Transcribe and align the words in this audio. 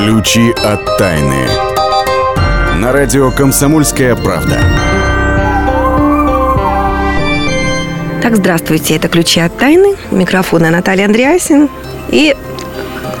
Ключи 0.00 0.50
от 0.64 0.96
тайны. 0.96 1.46
На 2.76 2.90
радио 2.90 3.30
«Комсомольская 3.30 4.16
правда». 4.16 4.58
Так, 8.22 8.34
здравствуйте, 8.34 8.96
это 8.96 9.08
«Ключи 9.08 9.40
от 9.40 9.58
тайны». 9.58 9.96
Микрофон 10.10 10.62
Наталья 10.62 11.04
Андреасин. 11.04 11.68
И 12.08 12.34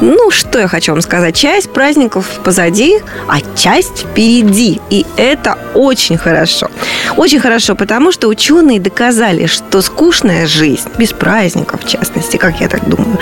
ну, 0.00 0.30
что 0.30 0.58
я 0.58 0.68
хочу 0.68 0.92
вам 0.92 1.02
сказать. 1.02 1.36
Часть 1.36 1.70
праздников 1.70 2.26
позади, 2.44 3.00
а 3.28 3.38
часть 3.56 4.00
впереди. 4.00 4.80
И 4.90 5.06
это 5.16 5.58
очень 5.74 6.16
хорошо. 6.16 6.70
Очень 7.16 7.40
хорошо, 7.40 7.74
потому 7.74 8.12
что 8.12 8.28
ученые 8.28 8.80
доказали, 8.80 9.46
что 9.46 9.82
скучная 9.82 10.46
жизнь, 10.46 10.88
без 10.98 11.12
праздников 11.12 11.84
в 11.84 11.88
частности, 11.88 12.36
как 12.36 12.60
я 12.60 12.68
так 12.68 12.88
думаю, 12.88 13.18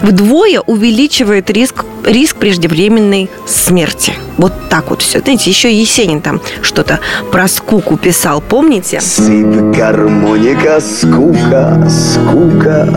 вдвое 0.00 0.60
увеличивает 0.60 1.50
риск, 1.50 1.84
риск 2.04 2.36
преждевременной 2.36 3.30
смерти. 3.46 4.14
Вот 4.38 4.52
так 4.70 4.90
вот 4.90 5.02
все. 5.02 5.20
Знаете, 5.20 5.50
еще 5.50 5.72
Есенин 5.72 6.20
там 6.20 6.40
что-то 6.62 7.00
про 7.30 7.48
скуку 7.48 7.96
писал, 7.96 8.40
помните? 8.40 9.00
Сыт 9.00 9.76
гармоника, 9.76 10.80
скука, 10.80 11.88
скука 11.88 12.88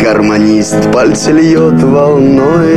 Гармонист 0.00 0.90
пальцы 0.92 1.30
льет 1.32 1.78
волной 2.40 2.76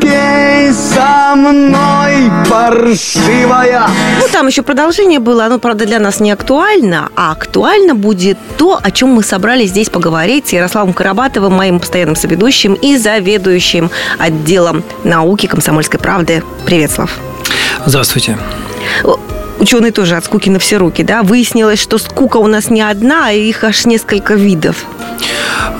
Пей 0.00 0.72
со 0.72 1.34
мной, 1.34 2.30
паршивая 2.48 3.88
Ну, 4.20 4.28
там 4.32 4.46
еще 4.46 4.62
продолжение 4.62 5.18
было, 5.18 5.46
оно, 5.46 5.58
правда, 5.58 5.86
для 5.86 5.98
нас 5.98 6.20
не 6.20 6.30
актуально, 6.30 7.10
а 7.16 7.32
актуально 7.32 7.94
будет 7.94 8.38
то, 8.56 8.78
о 8.80 8.90
чем 8.90 9.10
мы 9.10 9.22
собрались 9.22 9.70
здесь 9.70 9.90
поговорить 9.90 10.48
с 10.48 10.52
Ярославом 10.52 10.92
Карабатовым, 10.92 11.52
моим 11.52 11.80
постоянным 11.80 12.16
соведущим 12.16 12.74
и 12.74 12.96
заведующим 12.96 13.90
отделом 14.18 14.84
науки 15.04 15.46
комсомольской 15.46 15.98
правды. 15.98 16.42
Привет, 16.64 16.90
Слав. 16.92 17.10
Здравствуйте. 17.86 18.38
Ученые 19.58 19.90
тоже 19.90 20.16
от 20.16 20.24
скуки 20.24 20.50
на 20.50 20.60
все 20.60 20.76
руки, 20.76 21.02
да? 21.02 21.24
Выяснилось, 21.24 21.80
что 21.80 21.98
скука 21.98 22.36
у 22.36 22.46
нас 22.46 22.70
не 22.70 22.80
одна, 22.80 23.26
а 23.28 23.32
их 23.32 23.64
аж 23.64 23.86
несколько 23.86 24.34
видов. 24.34 24.84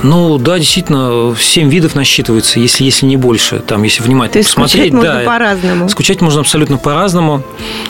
Ну, 0.03 0.39
да, 0.39 0.59
действительно, 0.59 1.35
7 1.39 1.69
видов 1.71 1.95
насчитывается, 1.95 2.61
если, 2.61 2.85
если 2.85 3.07
не 3.07 3.17
больше. 3.17 3.59
Там, 3.61 3.83
если 3.83 4.03
внимательно 4.03 4.33
То 4.33 4.39
есть 4.39 4.55
посмотреть. 4.55 4.93
скучать 4.93 4.93
можно 4.93 5.21
да, 5.21 5.27
по-разному. 5.27 5.89
Скучать 5.89 6.21
можно 6.21 6.41
абсолютно 6.41 6.79
по-разному. 6.79 7.43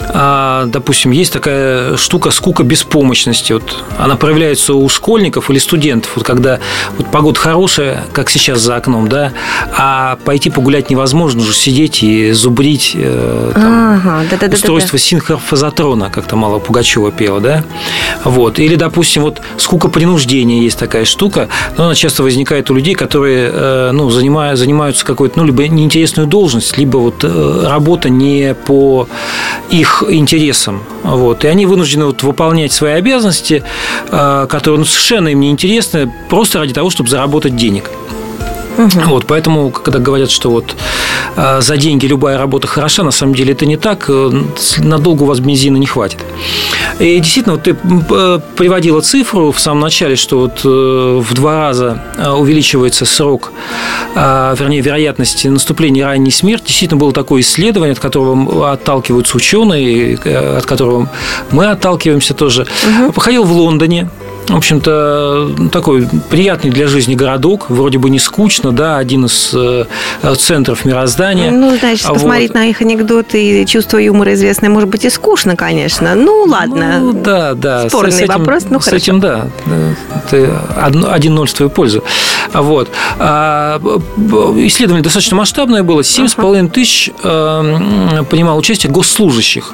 А, 0.09 0.65
допустим, 0.65 1.11
есть 1.11 1.31
такая 1.31 1.97
штука 1.97 2.31
скука 2.31 2.63
беспомощности. 2.63 3.53
Вот 3.53 3.83
она 3.97 4.15
проявляется 4.15 4.73
у 4.73 4.89
школьников 4.89 5.49
или 5.49 5.59
студентов, 5.59 6.11
вот 6.15 6.25
когда 6.25 6.59
вот 6.97 7.07
погода 7.11 7.39
хорошая, 7.39 8.03
как 8.13 8.29
сейчас 8.29 8.59
за 8.59 8.75
окном, 8.75 9.07
да, 9.07 9.31
а 9.77 10.17
пойти 10.25 10.49
погулять 10.49 10.89
невозможно, 10.89 11.41
уже 11.41 11.53
сидеть 11.53 12.03
и 12.03 12.31
зубрить 12.31 12.91
э, 12.95 13.51
там, 13.53 13.93
Ага, 13.95 14.25
да-да-да. 14.29 14.53
устройство 14.55 14.97
синхрофазотрона, 14.97 16.09
как-то 16.09 16.35
мало 16.35 16.59
Пугачева 16.59 17.11
пела, 17.11 17.39
да? 17.39 17.63
Вот. 18.23 18.59
Или, 18.59 18.75
допустим, 18.75 19.21
вот 19.23 19.41
скука 19.57 19.87
принуждения 19.89 20.61
есть 20.61 20.77
такая 20.77 21.05
штука, 21.05 21.38
но 21.77 21.85
она 21.85 21.95
часто 21.95 22.23
возникает 22.23 22.69
у 22.71 22.73
людей, 22.73 22.95
которые 22.95 23.49
э, 23.51 23.91
ну, 23.91 24.09
занимая, 24.09 24.55
занимаются 24.55 25.05
какой-то, 25.05 25.39
ну, 25.39 25.45
либо 25.45 25.67
неинтересную 25.67 26.27
должность, 26.27 26.77
либо 26.77 26.97
вот 26.97 27.23
э, 27.23 27.63
работа 27.65 28.09
не 28.09 28.53
по 28.53 29.07
их 29.69 30.03
интересам. 30.09 30.83
Вот. 31.03 31.45
И 31.45 31.47
они 31.47 31.65
вынуждены 31.65 32.05
вот 32.05 32.23
выполнять 32.23 32.71
свои 32.71 32.93
обязанности, 32.93 33.63
э, 34.09 34.47
которые 34.49 34.79
ну, 34.79 34.85
совершенно 34.85 35.29
им 35.29 35.39
не 35.39 35.51
интересны, 35.51 36.11
просто 36.29 36.59
ради 36.59 36.73
того, 36.73 36.89
чтобы 36.89 37.09
заработать 37.09 37.55
денег. 37.55 37.89
Вот, 39.05 39.25
поэтому, 39.27 39.71
когда 39.71 39.99
говорят, 39.99 40.31
что 40.31 40.49
вот 40.49 40.75
э, 41.35 41.61
за 41.61 41.77
деньги 41.77 42.05
любая 42.05 42.37
работа 42.37 42.67
хороша, 42.67 43.03
на 43.03 43.11
самом 43.11 43.35
деле 43.35 43.51
это 43.51 43.65
не 43.65 43.75
так. 43.75 44.05
Э, 44.07 44.31
Надолго 44.77 45.23
у 45.23 45.25
вас 45.25 45.39
бензина 45.39 45.75
не 45.77 45.85
хватит. 45.85 46.19
И 46.99 47.19
действительно, 47.19 47.55
вот 47.55 47.63
ты 47.63 47.75
э, 47.75 48.39
приводила 48.55 49.01
цифру 49.01 49.51
в 49.51 49.59
самом 49.59 49.81
начале, 49.81 50.15
что 50.15 50.39
вот 50.39 50.61
э, 50.63 51.21
в 51.21 51.33
два 51.33 51.59
раза 51.67 52.03
увеличивается 52.37 53.05
срок, 53.05 53.51
э, 54.15 54.55
вернее, 54.57 54.81
вероятность 54.81 55.45
наступления 55.45 56.05
ранней 56.05 56.31
смерти. 56.31 56.67
Действительно, 56.67 56.99
было 56.99 57.11
такое 57.11 57.41
исследование, 57.41 57.93
от 57.93 57.99
которого 57.99 58.71
отталкиваются 58.71 59.35
ученые, 59.35 60.17
от 60.17 60.65
которого 60.65 61.09
мы 61.51 61.65
отталкиваемся 61.65 62.33
тоже. 62.33 62.65
Походил 63.13 63.43
в 63.43 63.51
Лондоне, 63.51 64.09
в 64.49 64.55
общем-то, 64.57 65.69
такой 65.71 66.07
приятный 66.29 66.71
для 66.71 66.87
жизни 66.87 67.15
городок, 67.15 67.69
вроде 67.69 67.97
бы 67.99 68.09
не 68.09 68.19
скучно, 68.19 68.71
да, 68.71 68.97
один 68.97 69.25
из 69.25 69.51
э, 69.53 69.85
центров 70.37 70.85
мироздания. 70.85 71.51
Ну, 71.51 71.77
значит, 71.77 72.05
А 72.07 72.13
посмотреть 72.13 72.49
вот. 72.49 72.55
на 72.55 72.65
их 72.65 72.81
анекдоты 72.81 73.61
и 73.61 73.65
чувство 73.65 73.97
юмора 73.97 74.33
известное, 74.33 74.69
может 74.69 74.89
быть, 74.89 75.05
и 75.05 75.09
скучно, 75.09 75.55
конечно. 75.55 76.15
Ну, 76.15 76.43
ладно. 76.47 76.99
Ну, 76.99 77.13
да, 77.13 77.53
да. 77.53 77.87
Спорный 77.89 78.11
с, 78.11 78.21
этим, 78.21 78.33
вопрос, 78.39 78.65
ну, 78.69 78.79
С 78.79 78.85
хорошо. 78.85 78.97
этим, 78.97 79.19
да. 79.19 79.47
Ты 80.29 80.49
одно- 80.75 81.11
один 81.11 81.35
ноль 81.35 81.47
в 81.47 81.53
твою 81.53 81.69
пользу. 81.69 82.03
Вот. 82.53 82.89
А, 83.19 83.79
Исследование 84.57 85.03
достаточно 85.03 85.37
масштабное 85.37 85.83
было. 85.83 86.03
Семь 86.03 86.27
с 86.27 86.35
половиной 86.35 86.69
тысяч 86.69 87.11
э, 87.23 87.27
м, 87.27 88.25
принимало 88.25 88.57
участие 88.57 88.91
госслужащих. 88.91 89.73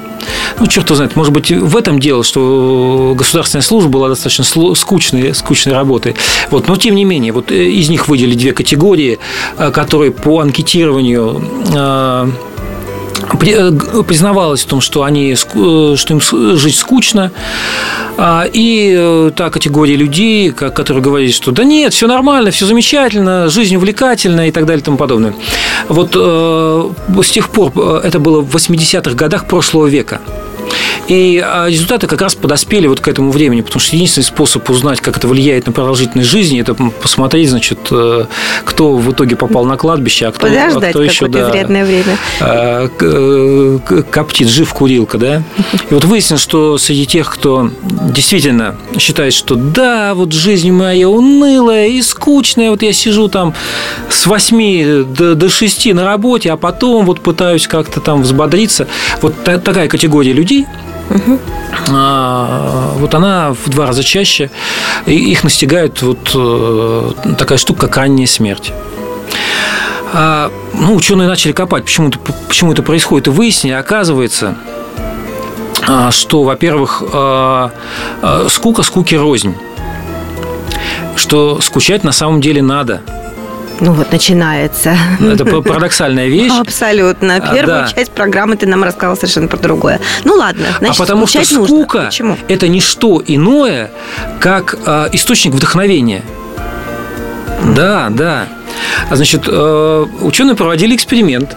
Ну, 0.58 0.66
черт 0.66 0.86
его 0.86 0.96
знает, 0.96 1.16
может 1.16 1.32
быть, 1.32 1.50
в 1.50 1.76
этом 1.76 1.98
дело, 2.00 2.24
что 2.24 3.14
государственная 3.16 3.62
служба 3.62 3.90
была 3.90 4.08
достаточно 4.08 4.44
скучной, 4.74 5.34
скучной 5.34 5.74
работой. 5.74 6.14
Вот. 6.50 6.68
Но, 6.68 6.76
тем 6.76 6.94
не 6.94 7.04
менее, 7.04 7.32
вот 7.32 7.50
э, 7.50 7.68
из 7.68 7.88
них 7.88 8.08
выделили 8.08 8.36
две 8.36 8.52
категории, 8.52 9.18
э, 9.58 9.70
которые 9.70 10.10
по 10.12 10.40
анкетированию 10.40 11.42
э, 11.74 12.30
признавалась 14.06 14.62
в 14.62 14.66
том, 14.66 14.80
что 14.80 15.02
они 15.02 15.32
э, 15.32 15.36
что 15.96 16.12
им 16.14 16.20
жить 16.56 16.76
скучно, 16.76 17.30
А, 18.18 18.44
и 18.50 18.94
э, 18.98 19.30
та 19.36 19.50
категория 19.50 19.96
людей, 19.96 20.50
ко- 20.50 20.70
которые 20.70 21.02
говорили, 21.02 21.30
что 21.32 21.52
да 21.52 21.64
нет, 21.64 21.92
все 21.92 22.06
нормально, 22.06 22.50
все 22.50 22.64
замечательно, 22.66 23.48
жизнь 23.48 23.76
увлекательна 23.76 24.48
и 24.48 24.50
так 24.52 24.64
далее 24.64 24.80
и 24.80 24.84
тому 24.84 24.96
подобное. 24.96 25.34
Вот 25.88 26.12
э, 26.14 26.90
с 27.22 27.30
тех 27.30 27.50
пор 27.50 27.72
э, 27.76 28.00
это 28.04 28.18
было 28.18 28.40
в 28.40 28.54
80-х 28.56 29.14
годах 29.14 29.46
прошлого 29.46 29.86
века. 29.86 30.20
И 31.08 31.42
а, 31.44 31.68
результаты 31.68 32.06
как 32.06 32.20
раз 32.20 32.34
подоспели 32.34 32.86
вот 32.86 33.00
к 33.00 33.08
этому 33.08 33.30
времени, 33.30 33.60
потому 33.60 33.80
что 33.80 33.94
единственный 33.96 34.24
способ 34.24 34.68
узнать, 34.70 35.00
как 35.00 35.16
это 35.16 35.28
влияет 35.28 35.66
на 35.66 35.72
продолжительность 35.72 36.28
жизни, 36.28 36.60
это 36.60 36.74
посмотреть, 36.74 37.50
значит, 37.50 37.78
э, 37.90 38.26
кто 38.64 38.96
в 38.96 39.12
итоге 39.12 39.36
попал 39.36 39.64
на 39.64 39.76
кладбище, 39.76 40.26
а 40.26 40.32
кто, 40.32 40.46
а 40.46 40.80
кто 40.90 41.02
еще 41.02 41.28
да, 41.28 41.48
изрядное 41.48 41.84
время. 41.84 42.18
а, 42.40 42.88
э, 43.00 43.78
коптит, 44.10 44.48
жив 44.48 44.72
курилка, 44.72 45.18
да? 45.18 45.42
И 45.90 45.94
вот 45.94 46.04
выяснилось, 46.04 46.42
что 46.42 46.78
среди 46.78 47.06
тех, 47.06 47.32
кто 47.32 47.70
действительно 47.82 48.76
считает, 48.98 49.32
что 49.32 49.54
да, 49.54 50.14
вот 50.14 50.32
жизнь 50.32 50.70
моя 50.72 51.08
унылая 51.08 51.88
и 51.88 52.02
скучная, 52.02 52.70
вот 52.70 52.82
я 52.82 52.92
сижу 52.92 53.28
там 53.28 53.54
с 54.10 54.26
8 54.26 55.04
до, 55.04 55.34
до 55.34 55.48
6 55.48 55.94
на 55.94 56.04
работе, 56.04 56.50
а 56.52 56.56
потом 56.56 57.06
вот 57.06 57.20
пытаюсь 57.20 57.66
как-то 57.66 58.00
там 58.00 58.22
взбодриться. 58.22 58.86
Вот 59.22 59.44
та- 59.44 59.58
такая 59.58 59.88
категория 59.88 60.32
людей, 60.32 60.65
а, 61.88 62.92
вот 62.96 63.14
она 63.14 63.52
в 63.52 63.68
два 63.68 63.86
раза 63.86 64.02
чаще, 64.02 64.50
и 65.06 65.14
их 65.14 65.44
настигает 65.44 66.02
вот 66.02 66.30
э, 66.34 67.12
такая 67.38 67.58
штука, 67.58 67.86
как 67.86 67.96
ранняя 67.98 68.26
смерть. 68.26 68.72
А, 70.12 70.50
ну, 70.72 70.94
ученые 70.94 71.28
начали 71.28 71.52
копать, 71.52 71.84
почему 71.84 72.08
это, 72.08 72.18
почему 72.18 72.72
это 72.72 72.82
происходит, 72.82 73.28
и 73.28 73.30
выяснили, 73.30 73.74
оказывается, 73.74 74.56
а, 75.86 76.10
что, 76.10 76.42
во-первых, 76.42 77.02
а, 77.12 77.70
скука 78.48 78.82
скуки 78.82 79.14
рознь. 79.14 79.54
Что 81.16 81.60
скучать 81.60 82.04
на 82.04 82.12
самом 82.12 82.40
деле 82.40 82.62
надо. 82.62 83.02
Ну 83.80 83.92
вот 83.92 84.10
начинается. 84.12 84.96
Это 85.20 85.44
парадоксальная 85.44 86.28
вещь. 86.28 86.52
Абсолютно. 86.52 87.36
А, 87.36 87.40
Первую 87.40 87.82
да. 87.82 87.88
часть 87.88 88.12
программы 88.12 88.56
ты 88.56 88.66
нам 88.66 88.82
рассказал 88.84 89.16
совершенно 89.16 89.48
про 89.48 89.58
другое. 89.58 90.00
Ну 90.24 90.34
ладно, 90.34 90.66
значит, 90.78 91.00
а 91.00 91.02
потому 91.02 91.26
что 91.26 91.38
скучать 91.38 91.58
нужно. 91.58 91.76
скука 91.76 92.04
Почему?– 92.06 92.36
это 92.48 92.68
не 92.68 92.80
что 92.80 93.22
иное, 93.26 93.90
как 94.40 94.78
а, 94.86 95.08
источник 95.12 95.54
вдохновения. 95.54 96.22
Да, 97.74 98.08
да. 98.10 98.48
А, 99.10 99.16
Значит, 99.16 99.44
э, 99.46 100.06
ученые 100.20 100.54
проводили 100.54 100.94
эксперимент. 100.94 101.56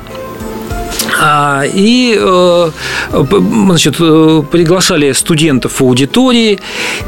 А, 1.21 1.63
и 1.65 2.17
э, 2.17 2.71
значит, 3.11 3.95
э, 3.99 4.43
приглашали 4.49 5.11
студентов 5.11 5.79
в 5.79 5.81
аудитории, 5.81 6.59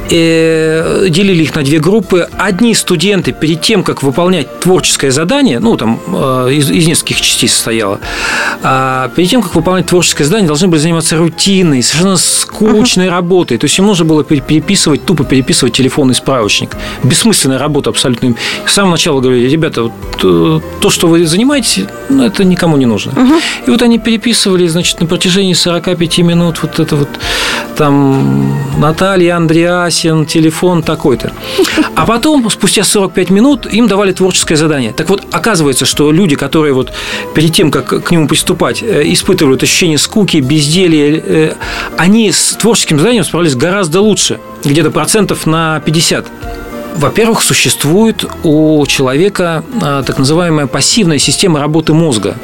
э, 0.10 1.08
делили 1.10 1.44
их 1.44 1.56
на 1.56 1.64
две 1.64 1.80
группы. 1.80 2.28
Одни 2.38 2.76
студенты 2.76 3.32
перед 3.32 3.62
тем, 3.62 3.84
как 3.84 4.04
выполнять 4.04 4.60
творческое 4.60 5.12
задание, 5.12 5.60
ну, 5.60 5.78
там 5.78 6.00
из, 6.50 6.70
из 6.70 6.88
нескольких 6.88 7.22
частей 7.22 7.48
состояло, 7.48 8.00
а, 8.64 9.10
перед 9.16 9.30
тем, 9.30 9.42
как 9.42 9.56
выполнять 9.56 9.86
творческое 9.86 10.26
задание, 10.26 10.48
должны 10.48 10.68
были 10.68 10.80
заниматься 10.80 11.18
рутинной, 11.18 11.82
совершенно 11.82 12.18
скучной 12.18 13.08
uh-huh. 13.08 13.12
работой. 13.12 13.58
То 13.58 13.66
есть 13.66 13.80
им 13.80 13.86
нужно 13.86 14.06
было 14.06 14.24
переписывать, 14.24 15.06
тупо 15.06 15.24
переписывать 15.24 15.74
телефонный 15.74 16.16
справочник. 16.16 16.76
Бессмысленная 17.04 17.60
работа 17.60 17.90
абсолютно. 17.90 18.36
С 18.66 18.74
самого 18.74 18.92
начала 18.92 19.22
говорили, 19.22 19.48
ребята, 19.48 19.84
вот, 19.84 20.62
то, 20.82 20.90
что 20.90 21.08
вы 21.08 21.26
занимаетесь, 21.26 21.86
ну, 22.10 22.26
это 22.26 22.44
никому 22.44 22.78
не 22.78 22.86
нужно. 22.86 23.12
Uh-huh. 23.12 23.42
И 23.68 23.72
вот 23.72 23.82
они 23.82 24.01
переписывали, 24.04 24.68
значит, 24.68 25.00
на 25.02 25.08
протяжении 25.08 25.54
45 25.54 26.20
минут 26.20 26.60
вот 26.62 26.80
это 26.80 26.96
вот 26.96 27.10
там 27.78 28.58
Наталья 28.80 29.38
Андреасин, 29.38 30.26
телефон 30.26 30.84
такой-то. 30.84 31.32
А 31.96 32.06
потом, 32.06 32.50
спустя 32.50 32.84
45 32.84 33.30
минут, 33.30 33.66
им 33.66 33.88
давали 33.88 34.12
творческое 34.12 34.56
задание. 34.56 34.92
Так 34.94 35.10
вот, 35.10 35.24
оказывается, 35.32 35.86
что 35.86 36.12
люди, 36.12 36.36
которые 36.36 36.74
вот 36.74 36.92
перед 37.34 37.54
тем, 37.54 37.72
как 37.72 38.04
к 38.04 38.12
нему 38.12 38.28
приступать, 38.28 38.84
э, 38.84 39.04
испытывают 39.06 39.64
ощущение 39.64 39.98
скуки, 39.98 40.38
безделия, 40.38 41.24
э, 41.26 41.54
они 41.98 42.32
с 42.32 42.56
творческим 42.60 43.00
заданием 43.00 43.24
справлялись 43.24 43.56
гораздо 43.56 44.02
лучше, 44.02 44.40
где-то 44.64 44.92
процентов 44.92 45.46
на 45.46 45.80
50. 45.80 46.28
Во-первых, 46.96 47.42
существует 47.42 48.26
у 48.44 48.86
человека 48.86 49.64
э, 49.82 50.04
так 50.06 50.18
называемая 50.18 50.68
пассивная 50.68 51.20
система 51.20 51.60
работы 51.60 51.94
мозга. 51.94 52.36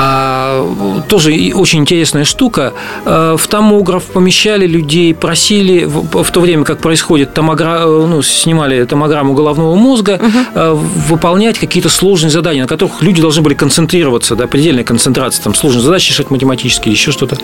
А, 0.00 1.02
тоже 1.08 1.32
очень 1.54 1.80
интересная 1.80 2.22
штука. 2.24 2.72
А, 3.04 3.36
в 3.36 3.48
томограф 3.48 4.04
помещали 4.04 4.64
людей, 4.64 5.12
просили 5.12 5.84
в, 5.86 6.30
то 6.30 6.40
время, 6.40 6.62
как 6.62 6.78
происходит 6.78 7.34
томогра... 7.34 7.80
ну, 7.84 8.22
снимали 8.22 8.84
томограмму 8.84 9.34
головного 9.34 9.74
мозга, 9.74 10.20
угу. 10.22 10.78
выполнять 11.08 11.58
какие-то 11.58 11.88
сложные 11.88 12.30
задания, 12.30 12.62
на 12.62 12.68
которых 12.68 13.02
люди 13.02 13.20
должны 13.20 13.42
были 13.42 13.54
концентрироваться, 13.54 14.36
да, 14.36 14.46
предельная 14.46 14.84
концентрация, 14.84 15.42
там 15.42 15.54
сложные 15.54 15.82
задачи 15.82 16.10
решать 16.10 16.30
математические, 16.30 16.92
еще 16.92 17.10
что-то. 17.10 17.36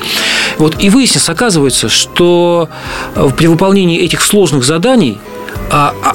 Вот, 0.58 0.76
и 0.80 0.90
выяснилось, 0.90 1.28
оказывается, 1.28 1.88
что 1.88 2.68
при 3.36 3.48
выполнении 3.48 3.98
этих 4.00 4.22
сложных 4.22 4.64
заданий 4.64 5.18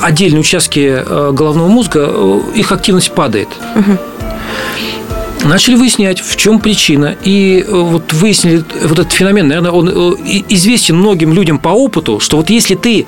отдельные 0.01 0.39
участки 0.39 1.03
головного 1.33 1.67
мозга, 1.67 2.09
их 2.55 2.71
активность 2.71 3.11
падает. 3.11 3.49
Угу 3.75 3.97
начали 5.43 5.75
выяснять, 5.75 6.19
в 6.19 6.35
чем 6.35 6.59
причина. 6.59 7.15
И 7.23 7.63
э, 7.65 7.71
вот 7.71 8.13
выяснили 8.13 8.63
вот 8.83 8.99
этот 8.99 9.11
феномен, 9.11 9.47
наверное, 9.47 9.71
он 9.71 9.89
э, 9.89 9.91
известен 10.49 10.97
многим 10.97 11.33
людям 11.33 11.59
по 11.59 11.69
опыту, 11.69 12.19
что 12.19 12.37
вот 12.37 12.49
если 12.49 12.75
ты 12.75 13.07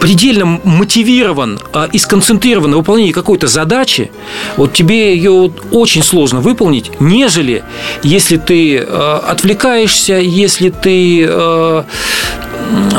предельно 0.00 0.60
мотивирован 0.64 1.58
а, 1.72 1.88
и 1.92 1.98
сконцентрирован 1.98 2.70
на 2.70 2.76
выполнении 2.78 3.12
какой-то 3.12 3.46
задачи, 3.46 4.10
вот 4.56 4.72
тебе 4.72 5.14
ее 5.14 5.52
очень 5.70 6.02
сложно 6.02 6.40
выполнить, 6.40 6.90
нежели 7.00 7.64
если 8.02 8.36
ты 8.36 8.78
э, 8.78 9.20
отвлекаешься, 9.26 10.14
если 10.14 10.70
ты 10.70 11.84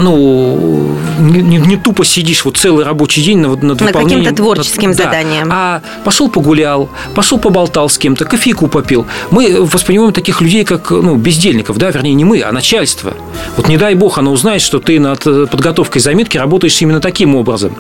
ну, 0.02 0.98
не, 1.20 1.58
не 1.58 1.78
тупо 1.78 2.06
сидишь 2.06 2.46
вот 2.46 2.58
целый 2.58 2.86
рабочий 2.86 3.24
день 3.24 3.40
над, 3.40 3.64
над, 3.64 3.80
над 3.82 3.92
каким-то 3.92 4.34
творческим 4.36 4.90
над, 4.90 4.98
заданием. 4.98 5.50
Да, 5.50 5.56
а 5.56 5.82
пошел 6.04 6.30
погулял, 6.30 6.90
пошел 7.16 7.40
поболтал 7.40 7.90
с 7.90 7.98
кем-то, 7.98 8.26
кофейку 8.26 8.68
попил. 8.68 9.06
Мы 9.32 9.64
воспринимаем 9.64 10.14
таких 10.14 10.42
людей 10.42 10.64
как 10.64 10.92
ну, 10.92 11.16
бездельников, 11.16 11.78
да, 11.78 11.90
вернее, 11.90 12.14
не 12.14 12.26
мы, 12.26 12.42
а 12.42 12.52
начальство. 12.52 13.14
Вот 13.58 13.68
не 13.68 13.78
дай 13.78 13.96
бог 13.96 14.18
оно 14.18 14.32
узнает, 14.32 14.62
что 14.62 14.80
ты 14.80 15.00
над 15.00 15.24
подготовкой 15.24 16.02
заметки 16.02 16.38
работаешь 16.38 16.80
именно 16.82 17.00
таким 17.00 17.36
образом. 17.36 17.76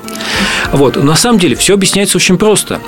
Вот. 0.71 1.01
На 1.01 1.15
самом 1.15 1.39
деле 1.39 1.55
все 1.55 1.73
объясняется 1.73 2.17
очень 2.17 2.37
просто. 2.37 2.79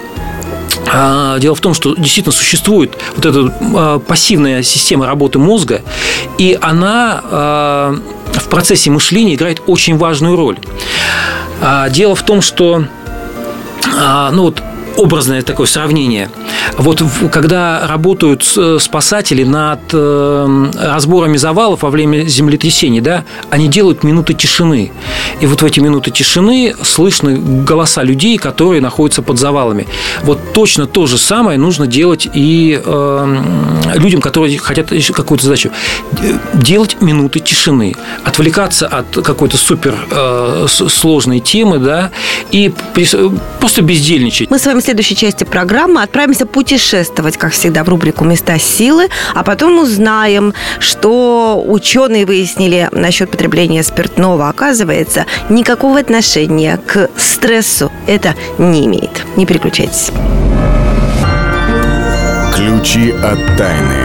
А, 0.87 1.39
дело 1.39 1.55
в 1.55 1.61
том, 1.61 1.73
что 1.73 1.95
действительно 1.95 2.33
существует 2.33 2.97
вот 3.15 3.25
эта 3.25 3.53
а, 3.75 3.99
пассивная 3.99 4.63
система 4.63 5.05
работы 5.05 5.39
мозга, 5.39 5.81
и 6.37 6.57
она 6.61 7.21
а, 7.23 7.95
в 8.33 8.49
процессе 8.49 8.91
мышления 8.91 9.35
играет 9.35 9.61
очень 9.67 9.97
важную 9.97 10.35
роль. 10.35 10.57
Дело 11.89 12.15
в 12.15 12.21
том, 12.23 12.41
что 12.41 12.83
ну 13.95 14.41
вот 14.41 14.61
образное 14.97 15.41
такое 15.41 15.67
сравнение. 15.67 16.29
Вот 16.77 17.01
когда 17.31 17.87
работают 17.87 18.43
спасатели 18.43 19.43
над 19.43 19.79
э, 19.93 20.71
разборами 20.79 21.37
завалов 21.37 21.83
во 21.83 21.89
время 21.89 22.25
землетрясений, 22.25 23.01
да, 23.01 23.23
они 23.49 23.67
делают 23.67 24.03
минуты 24.03 24.33
тишины. 24.33 24.91
И 25.41 25.47
вот 25.47 25.61
в 25.61 25.65
эти 25.65 25.79
минуты 25.79 26.11
тишины 26.11 26.75
слышны 26.81 27.37
голоса 27.37 28.03
людей, 28.03 28.37
которые 28.37 28.81
находятся 28.81 29.21
под 29.21 29.39
завалами. 29.39 29.87
Вот 30.23 30.53
точно 30.53 30.87
то 30.87 31.07
же 31.07 31.17
самое 31.17 31.57
нужно 31.57 31.87
делать 31.87 32.27
и 32.33 32.81
э, 32.83 33.37
людям, 33.95 34.21
которые 34.21 34.57
хотят 34.57 34.91
какую-то 35.13 35.45
задачу. 35.45 35.71
Делать 36.53 36.97
минуты 37.01 37.39
тишины. 37.39 37.95
Отвлекаться 38.23 38.87
от 38.87 39.23
какой-то 39.23 39.57
супер 39.57 39.95
э, 40.11 40.67
сложной 40.69 41.39
темы, 41.39 41.79
да, 41.79 42.11
и 42.51 42.73
просто 43.59 43.81
бездельничать. 43.81 44.49
Мы 44.49 44.59
с 44.59 44.65
вами 44.65 44.79
следующей 44.85 45.15
части 45.15 45.43
программы 45.43 46.01
отправимся 46.01 46.45
путешествовать, 46.45 47.37
как 47.37 47.53
всегда, 47.53 47.83
в 47.83 47.89
рубрику 47.89 48.23
«Места 48.23 48.59
силы», 48.59 49.09
а 49.33 49.43
потом 49.43 49.79
узнаем, 49.79 50.53
что 50.79 51.63
ученые 51.65 52.25
выяснили 52.25 52.89
насчет 52.91 53.31
потребления 53.31 53.83
спиртного. 53.83 54.47
Оказывается, 54.47 55.25
никакого 55.49 55.99
отношения 55.99 56.79
к 56.85 57.09
стрессу 57.17 57.91
это 58.07 58.35
не 58.57 58.85
имеет. 58.85 59.25
Не 59.35 59.45
переключайтесь. 59.45 60.11
Ключи 62.55 63.11
от 63.11 63.57
тайны. 63.57 64.04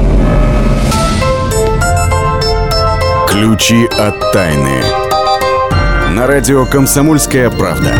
Ключи 3.41 3.87
от 3.97 4.31
тайны. 4.33 4.83
На 6.11 6.27
радио 6.27 6.63
«Комсомольская 6.63 7.49
правда». 7.49 7.91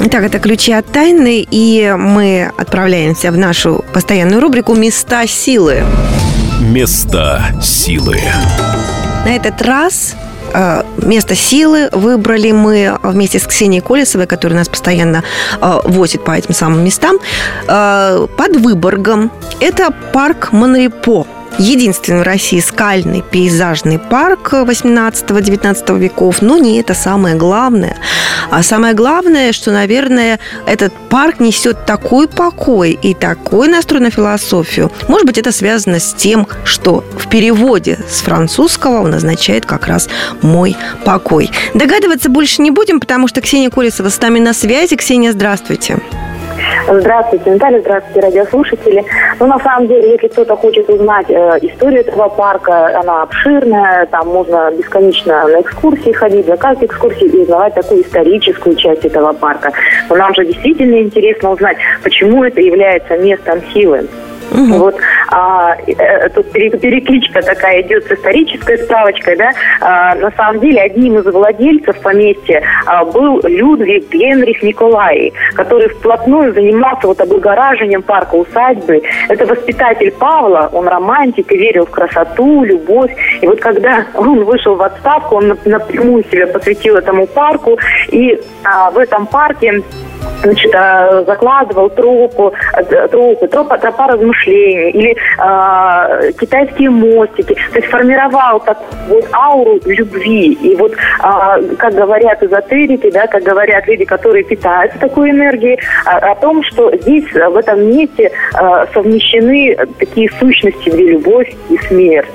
Итак, 0.00 0.24
это 0.24 0.38
ключи 0.38 0.72
от 0.72 0.86
тайны, 0.86 1.46
и 1.50 1.94
мы 1.98 2.50
отправляемся 2.56 3.30
в 3.30 3.36
нашу 3.36 3.84
постоянную 3.92 4.40
рубрику 4.40 4.74
«Места 4.74 5.26
силы». 5.26 5.84
Места 6.58 7.44
силы. 7.62 8.16
На 9.26 9.36
этот 9.36 9.60
раз 9.60 10.14
э, 10.54 10.84
место 10.96 11.34
силы 11.34 11.90
выбрали 11.92 12.52
мы 12.52 12.98
вместе 13.02 13.38
с 13.38 13.46
Ксенией 13.46 13.82
Колесовой, 13.82 14.26
которая 14.26 14.58
нас 14.58 14.70
постоянно 14.70 15.22
э, 15.60 15.80
возит 15.84 16.24
по 16.24 16.30
этим 16.30 16.54
самым 16.54 16.82
местам, 16.82 17.18
э, 17.68 18.26
под 18.38 18.56
Выборгом. 18.56 19.30
Это 19.60 19.90
парк 20.14 20.52
Монрепо 20.52 21.26
единственный 21.58 22.20
в 22.20 22.22
России 22.22 22.60
скальный 22.60 23.22
пейзажный 23.22 23.98
парк 23.98 24.52
18-19 24.52 25.98
веков, 25.98 26.42
но 26.42 26.58
не 26.58 26.78
это 26.78 26.94
самое 26.94 27.36
главное. 27.36 27.96
А 28.50 28.62
самое 28.62 28.94
главное, 28.94 29.52
что, 29.52 29.70
наверное, 29.70 30.38
этот 30.66 30.92
парк 31.08 31.40
несет 31.40 31.86
такой 31.86 32.28
покой 32.28 32.98
и 33.00 33.14
такой 33.14 33.68
настрой 33.68 34.00
на 34.00 34.10
философию. 34.10 34.90
Может 35.08 35.26
быть, 35.26 35.38
это 35.38 35.52
связано 35.52 36.00
с 36.00 36.12
тем, 36.12 36.46
что 36.64 37.04
в 37.16 37.28
переводе 37.28 37.98
с 38.08 38.20
французского 38.20 39.00
он 39.00 39.14
означает 39.14 39.66
как 39.66 39.86
раз 39.86 40.08
«мой 40.42 40.76
покой». 41.04 41.50
Догадываться 41.74 42.28
больше 42.28 42.62
не 42.62 42.70
будем, 42.70 43.00
потому 43.00 43.28
что 43.28 43.40
Ксения 43.40 43.70
Колесова 43.70 44.08
с 44.08 44.20
нами 44.20 44.38
на 44.38 44.52
связи. 44.52 44.96
Ксения, 44.96 45.32
здравствуйте. 45.32 45.98
Здравствуйте, 46.88 47.50
Наталья, 47.50 47.80
здравствуйте, 47.80 48.20
радиослушатели. 48.20 49.04
Ну, 49.40 49.46
на 49.46 49.58
самом 49.60 49.88
деле, 49.88 50.12
если 50.12 50.28
кто-то 50.28 50.56
хочет 50.56 50.88
узнать 50.88 51.26
э, 51.28 51.58
историю 51.62 52.00
этого 52.00 52.28
парка, 52.28 52.98
она 52.98 53.22
обширная, 53.22 54.06
там 54.06 54.28
можно 54.28 54.70
бесконечно 54.72 55.48
на 55.48 55.60
экскурсии 55.60 56.12
ходить, 56.12 56.46
за 56.46 56.56
каждой 56.56 56.86
экскурсии 56.86 57.26
и 57.26 57.42
узнавать 57.42 57.74
такую 57.74 58.02
историческую 58.02 58.76
часть 58.76 59.04
этого 59.04 59.32
парка. 59.32 59.72
Но 60.08 60.16
нам 60.16 60.34
же 60.34 60.44
действительно 60.44 61.00
интересно 61.00 61.52
узнать, 61.52 61.76
почему 62.02 62.44
это 62.44 62.60
является 62.60 63.16
местом 63.16 63.60
силы. 63.72 64.08
Угу. 64.52 64.78
Вот 64.78 64.96
а, 65.30 65.76
э, 65.86 66.28
тут 66.30 66.50
перекличка 66.52 67.40
такая 67.42 67.80
идет 67.82 68.04
с 68.06 68.12
исторической 68.12 68.78
справочкой, 68.78 69.36
да. 69.36 69.50
А, 69.80 70.14
на 70.16 70.30
самом 70.32 70.60
деле 70.60 70.82
одним 70.82 71.18
из 71.18 71.24
владельцев 71.24 71.98
поместья 72.00 72.62
а, 72.86 73.04
был 73.04 73.40
Людвиг 73.44 74.10
Генрих 74.10 74.62
Николай, 74.62 75.32
который 75.54 75.88
вплотную 75.88 76.52
занимался 76.52 77.06
вот 77.06 77.20
облагораживанием 77.20 78.02
парка 78.02 78.34
усадьбы. 78.34 79.02
Это 79.28 79.46
воспитатель 79.46 80.12
Павла, 80.12 80.68
он 80.72 80.86
романтик 80.86 81.50
и 81.50 81.56
верил 81.56 81.86
в 81.86 81.90
красоту, 81.90 82.64
любовь. 82.64 83.12
И 83.40 83.46
вот 83.46 83.60
когда 83.60 84.06
он 84.14 84.44
вышел 84.44 84.74
в 84.74 84.82
отставку, 84.82 85.36
он 85.36 85.56
напрямую 85.64 86.24
себя 86.30 86.46
посвятил 86.46 86.96
этому 86.96 87.26
парку, 87.26 87.78
и 88.08 88.38
а, 88.64 88.90
в 88.90 88.98
этом 88.98 89.26
парке 89.26 89.82
значит, 90.42 90.74
а, 90.74 91.22
закладывал 91.24 91.90
тропу, 91.90 92.52
э, 92.74 93.08
тропы, 93.08 93.46
тропа, 93.48 93.78
тропа 93.78 94.06
размышлений 94.42 94.90
или 94.90 95.16
э, 95.38 96.32
китайские 96.32 96.90
мостики. 96.90 97.54
То 97.72 97.78
есть 97.78 97.88
формировал 97.88 98.60
так 98.60 98.78
вот 99.08 99.26
ауру 99.32 99.80
любви. 99.84 100.52
И 100.52 100.76
вот, 100.76 100.92
э, 100.92 100.96
как 101.78 101.94
говорят 101.94 102.42
эзотерики, 102.42 103.10
да, 103.10 103.26
как 103.26 103.42
говорят 103.42 103.86
люди, 103.86 104.04
которые 104.04 104.44
питаются 104.44 104.98
такой 104.98 105.30
энергией, 105.30 105.78
о, 106.04 106.32
о 106.32 106.34
том, 106.36 106.62
что 106.64 106.94
здесь, 106.96 107.24
в 107.32 107.56
этом 107.56 107.84
месте 107.84 108.30
э, 108.54 108.86
совмещены 108.92 109.76
такие 109.98 110.30
сущности, 110.38 110.88
где 110.88 111.12
любовь 111.12 111.52
и 111.68 111.78
смерть 111.88 112.28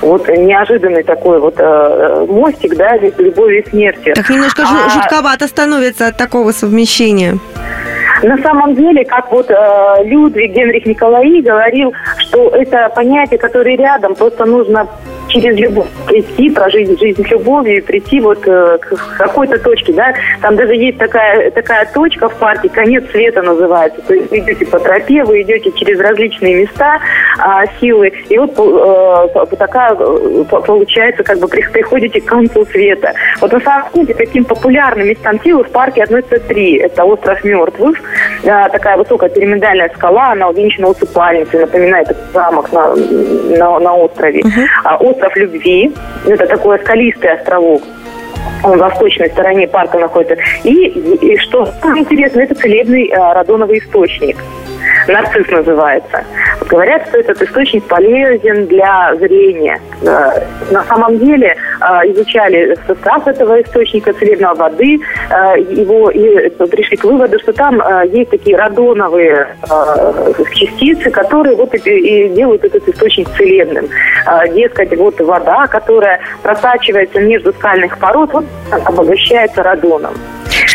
вот 0.00 0.28
неожиданный 0.28 1.02
такой 1.02 1.40
вот 1.40 1.56
э, 1.58 2.26
мостик, 2.28 2.76
да, 2.76 2.96
любовью 2.96 3.64
и 3.64 3.68
смертью. 3.68 4.14
Так 4.14 4.28
немножко 4.30 4.62
а, 4.62 4.88
жутковато 4.88 5.48
становится 5.48 6.06
от 6.06 6.16
такого 6.16 6.52
совмещения. 6.52 7.38
На 8.22 8.38
самом 8.38 8.74
деле, 8.74 9.04
как 9.04 9.30
вот 9.30 9.50
э, 9.50 10.04
Людвиг 10.04 10.52
Генрих 10.52 10.86
Николаи 10.86 11.40
говорил, 11.40 11.92
что 12.18 12.48
это 12.50 12.90
понятие, 12.94 13.38
которое 13.38 13.76
рядом, 13.76 14.14
просто 14.14 14.44
нужно 14.44 14.88
через 15.28 15.56
любовь 15.58 15.88
прийти, 16.06 16.50
прожить 16.50 16.98
жизнь 17.00 17.26
с 17.26 17.30
любовью 17.30 17.78
и 17.78 17.80
прийти 17.80 18.20
вот 18.20 18.46
э, 18.46 18.78
к 18.80 19.18
какой-то 19.18 19.58
точке, 19.58 19.92
да. 19.92 20.14
Там 20.40 20.56
даже 20.56 20.74
есть 20.74 20.98
такая, 20.98 21.50
такая 21.50 21.88
точка 21.92 22.28
в 22.28 22.36
парке, 22.36 22.68
конец 22.68 23.04
света 23.10 23.42
называется. 23.42 24.00
То 24.02 24.14
есть 24.14 24.30
вы 24.30 24.38
идете 24.38 24.66
по 24.66 24.78
тропе, 24.78 25.24
вы 25.24 25.42
идете 25.42 25.72
через 25.72 26.00
различные 26.00 26.62
места 26.62 26.98
э, 27.38 27.64
силы, 27.80 28.12
и 28.28 28.38
вот 28.38 28.52
э, 28.56 29.56
такая 29.56 29.96
э, 29.98 30.44
получается, 30.48 31.22
как 31.22 31.38
бы 31.38 31.48
приходите 31.48 32.20
к 32.20 32.26
концу 32.26 32.64
света. 32.66 33.12
Вот 33.40 33.52
на 33.52 33.60
самом 33.60 33.90
деле 33.92 34.14
таким 34.14 34.44
популярным 34.44 35.08
местом 35.08 35.40
силы 35.42 35.64
в 35.64 35.70
парке 35.70 36.04
относятся 36.04 36.40
три. 36.40 36.76
Это 36.76 37.04
остров 37.04 37.42
мертвых, 37.44 37.98
такая 38.68 38.96
высокая 38.96 39.28
пирамидальная 39.28 39.90
скала, 39.94 40.32
она 40.32 40.48
увенчана 40.48 40.88
усыпальницей, 40.88 41.60
напоминает 41.60 42.16
замок 42.32 42.72
на, 42.72 42.94
на, 42.94 43.78
на 43.78 43.94
острове. 43.94 44.40
Uh-huh 44.40 45.06
остров 45.06 45.36
Любви. 45.36 45.92
Это 46.26 46.46
такой 46.46 46.78
скалистый 46.80 47.32
островок. 47.32 47.82
Он 48.62 48.78
в 48.78 48.80
восточной 48.80 49.28
стороне 49.30 49.66
парка 49.68 49.98
находится. 49.98 50.36
И, 50.64 50.70
и 50.70 51.36
что 51.38 51.68
интересно, 51.96 52.40
это 52.40 52.54
целебный 52.54 53.08
а, 53.08 53.34
радоновый 53.34 53.78
источник 53.78 54.36
нарцисс 55.08 55.48
называется. 55.48 56.24
Говорят, 56.68 57.06
что 57.08 57.18
этот 57.18 57.42
источник 57.42 57.84
полезен 57.84 58.66
для 58.66 59.14
зрения. 59.16 59.80
Э, 60.02 60.42
на 60.70 60.84
самом 60.84 61.18
деле 61.18 61.56
э, 61.80 61.84
изучали 62.12 62.76
состав 62.86 63.26
этого 63.26 63.60
источника 63.62 64.12
целебной 64.12 64.54
воды, 64.54 64.98
э, 65.30 65.60
его 65.70 66.10
и 66.10 66.48
пришли 66.70 66.96
к 66.96 67.04
выводу, 67.04 67.38
что 67.38 67.52
там 67.52 67.82
есть 68.12 68.30
такие 68.30 68.56
радоновые 68.56 69.48
частицы, 70.52 71.10
которые 71.10 71.56
вот 71.56 71.74
и 71.74 72.28
делают 72.28 72.64
этот 72.64 72.88
источник 72.88 73.28
целебным. 73.36 73.88
Дескать, 74.54 74.96
вот 74.96 75.20
вода, 75.20 75.66
которая 75.66 76.20
просачивается 76.42 77.20
между 77.20 77.52
скальных 77.52 77.98
пород, 77.98 78.32
вот 78.32 78.44
обогащается 78.84 79.62
радоном. 79.62 80.14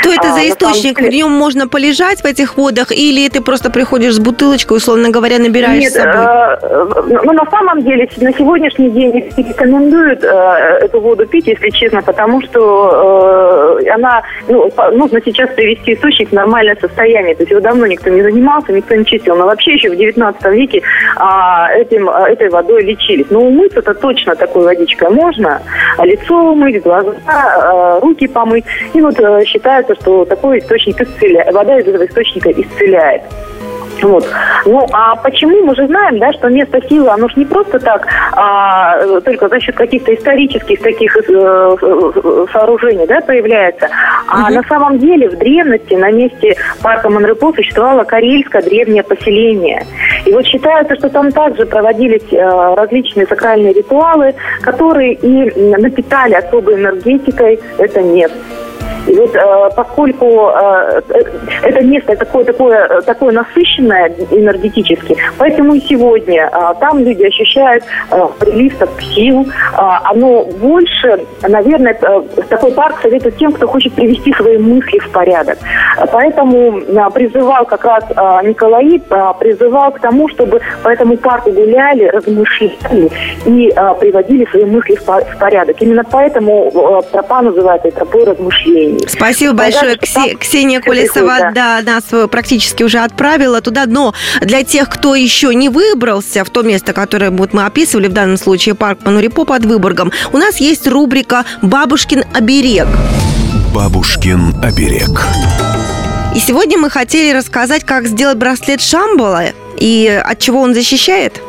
Что 0.01 0.13
это 0.13 0.29
а, 0.29 0.33
за 0.33 0.49
источник? 0.49 0.97
Деле... 0.97 1.09
В 1.09 1.13
нем 1.13 1.31
можно 1.31 1.67
полежать 1.67 2.21
в 2.21 2.25
этих 2.25 2.57
водах, 2.57 2.91
или 2.91 3.29
ты 3.29 3.41
просто 3.41 3.71
приходишь 3.71 4.15
с 4.15 4.19
бутылочкой, 4.19 4.77
условно 4.77 5.09
говоря, 5.09 5.39
набираешь 5.39 5.81
Нет, 5.81 5.91
с 5.91 5.95
собой? 5.95 6.13
Э, 6.13 7.19
ну, 7.23 7.33
на 7.33 7.45
самом 7.49 7.81
деле, 7.81 8.09
на 8.17 8.33
сегодняшний 8.33 8.89
день 8.89 9.31
рекомендуют 9.37 10.23
э, 10.23 10.27
эту 10.81 10.99
воду 10.99 11.25
пить, 11.25 11.47
если 11.47 11.69
честно, 11.69 12.01
потому 12.01 12.41
что 12.41 13.79
э, 13.79 13.89
она, 13.89 14.23
ну, 14.47 14.71
нужно 14.93 15.21
сейчас 15.23 15.49
привести 15.51 15.93
источник 15.93 16.29
в 16.29 16.33
нормальное 16.33 16.77
состояние. 16.79 17.35
То 17.35 17.43
есть 17.43 17.51
его 17.51 17.61
давно 17.61 17.85
никто 17.85 18.09
не 18.09 18.21
занимался, 18.21 18.73
никто 18.73 18.95
не 18.95 19.05
чистил. 19.05 19.35
Но 19.35 19.45
вообще 19.45 19.73
еще 19.73 19.89
в 19.89 19.95
19 19.95 20.45
веке 20.45 20.79
э, 20.79 21.81
этим, 21.81 22.09
этой 22.09 22.49
водой 22.49 22.83
лечились. 22.83 23.27
Но 23.29 23.41
умыться-то 23.41 23.93
точно 23.93 24.35
такой 24.35 24.65
водичкой 24.65 25.09
можно. 25.09 25.61
Лицо 25.99 26.51
умыть, 26.51 26.81
глаза, 26.81 27.11
э, 27.11 27.99
руки 28.01 28.27
помыть. 28.27 28.65
И 28.93 29.01
вот 29.01 29.19
э, 29.19 29.45
считается, 29.91 29.95
что 29.95 30.25
такой 30.25 30.59
источник 30.59 31.01
исцеляет, 31.01 31.53
вода 31.53 31.79
из 31.79 31.87
этого 31.87 32.05
источника 32.05 32.51
исцеляет. 32.51 33.21
Вот. 34.01 34.27
Ну, 34.65 34.87
а 34.93 35.15
почему 35.17 35.63
мы 35.63 35.75
же 35.75 35.85
знаем, 35.85 36.17
да, 36.17 36.31
что 36.33 36.49
место 36.49 36.81
силы, 36.87 37.09
оно 37.09 37.27
же 37.27 37.35
не 37.35 37.45
просто 37.45 37.79
так, 37.79 38.07
а, 38.31 39.19
только 39.21 39.47
за 39.47 39.59
счет 39.59 39.75
каких-то 39.75 40.15
исторических 40.15 40.81
таких 40.81 41.15
э, 41.15 42.47
сооружений, 42.51 43.05
да, 43.05 43.21
появляется. 43.21 43.89
А 44.27 44.45
угу. 44.45 44.53
на 44.53 44.63
самом 44.63 44.97
деле 44.97 45.29
в 45.29 45.37
древности 45.37 45.93
на 45.93 46.09
месте 46.09 46.55
парка 46.81 47.09
Монрепо 47.09 47.53
существовало 47.53 48.03
карельское 48.03 48.63
древнее 48.63 49.03
поселение. 49.03 49.85
И 50.25 50.31
вот 50.31 50.45
считается, 50.45 50.95
что 50.95 51.09
там 51.09 51.31
также 51.31 51.67
проводились 51.67 52.25
э, 52.31 52.75
различные 52.75 53.27
сакральные 53.27 53.73
ритуалы, 53.73 54.33
которые 54.61 55.13
и 55.13 55.75
напитали 55.77 56.33
особой 56.33 56.75
энергетикой 56.75 57.59
это 57.77 58.01
место. 58.01 58.37
И 59.07 59.15
вот 59.15 59.35
э, 59.35 59.69
поскольку 59.75 60.25
э, 60.25 61.01
э, 61.09 61.21
это 61.63 61.83
место 61.83 62.15
такое, 62.15 62.43
такое, 62.45 63.01
такое 63.01 63.31
насыщенное 63.31 64.09
энергетически, 64.31 65.17
поэтому 65.37 65.73
и 65.73 65.79
сегодня 65.79 66.49
там 66.79 66.99
люди 66.99 67.23
ощущают 67.23 67.83
прилив 68.39 68.73
сил. 69.13 69.45
Оно 69.75 70.43
больше, 70.43 71.25
наверное, 71.47 71.93
такой 72.49 72.71
парк 72.71 72.99
советует 73.01 73.37
тем, 73.37 73.51
кто 73.51 73.67
хочет 73.67 73.93
привести 73.93 74.33
свои 74.33 74.57
мысли 74.57 74.99
в 74.99 75.09
порядок. 75.11 75.57
Поэтому 76.11 76.81
призывал 77.13 77.65
как 77.65 77.85
раз 77.85 78.03
Николай, 78.43 79.01
призывал 79.39 79.91
к 79.91 79.99
тому, 79.99 80.29
чтобы 80.29 80.61
по 80.83 80.89
этому 80.89 81.17
парку 81.17 81.51
гуляли, 81.51 82.05
размышляли 82.05 83.09
и 83.45 83.73
приводили 83.99 84.45
свои 84.51 84.65
мысли 84.65 84.95
в 84.95 85.39
порядок. 85.39 85.81
Именно 85.81 86.03
поэтому 86.09 87.03
тропа 87.11 87.41
называется 87.41 87.91
тропой 87.91 88.23
размышлений. 88.25 88.90
Спасибо 89.07 89.53
большое. 89.53 89.95
Ксе- 89.95 90.35
Ксения 90.37 90.79
Колесова 90.79 91.51
да, 91.53 91.81
нас 91.83 92.03
практически 92.29 92.83
уже 92.83 92.99
отправила 92.99 93.61
туда. 93.61 93.85
Но 93.85 94.13
для 94.41 94.63
тех, 94.63 94.89
кто 94.89 95.15
еще 95.15 95.53
не 95.53 95.69
выбрался 95.69 96.43
в 96.43 96.49
то 96.49 96.61
место, 96.61 96.93
которое 96.93 97.31
вот 97.31 97.53
мы 97.53 97.65
описывали, 97.65 98.07
в 98.07 98.13
данном 98.13 98.37
случае 98.37 98.75
парк 98.75 98.99
Манурипо 99.05 99.45
под 99.45 99.65
Выборгом, 99.65 100.11
у 100.31 100.37
нас 100.37 100.57
есть 100.57 100.87
рубрика 100.87 101.45
«Бабушкин 101.61 102.23
оберег». 102.33 102.87
Бабушкин 103.73 104.55
оберег. 104.63 105.25
И 106.35 106.39
сегодня 106.39 106.77
мы 106.77 106.89
хотели 106.89 107.35
рассказать, 107.35 107.83
как 107.83 108.07
сделать 108.07 108.37
браслет 108.37 108.81
Шамбала 108.81 109.43
и 109.77 110.21
от 110.23 110.39
чего 110.39 110.61
он 110.61 110.73
защищает. 110.73 111.41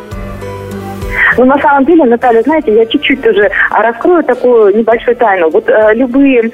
Ну, 1.39 1.45
на 1.45 1.59
самом 1.59 1.85
деле, 1.85 2.05
Наталья, 2.05 2.43
знаете, 2.43 2.75
я 2.75 2.87
чуть-чуть 2.87 3.23
тоже 3.23 3.51
раскрою 3.71 4.23
такую 4.23 4.77
небольшую 4.77 5.17
тайну. 5.17 5.51
Вот 5.51 5.69
э, 5.69 5.95
любые 5.95 6.41
э, 6.41 6.51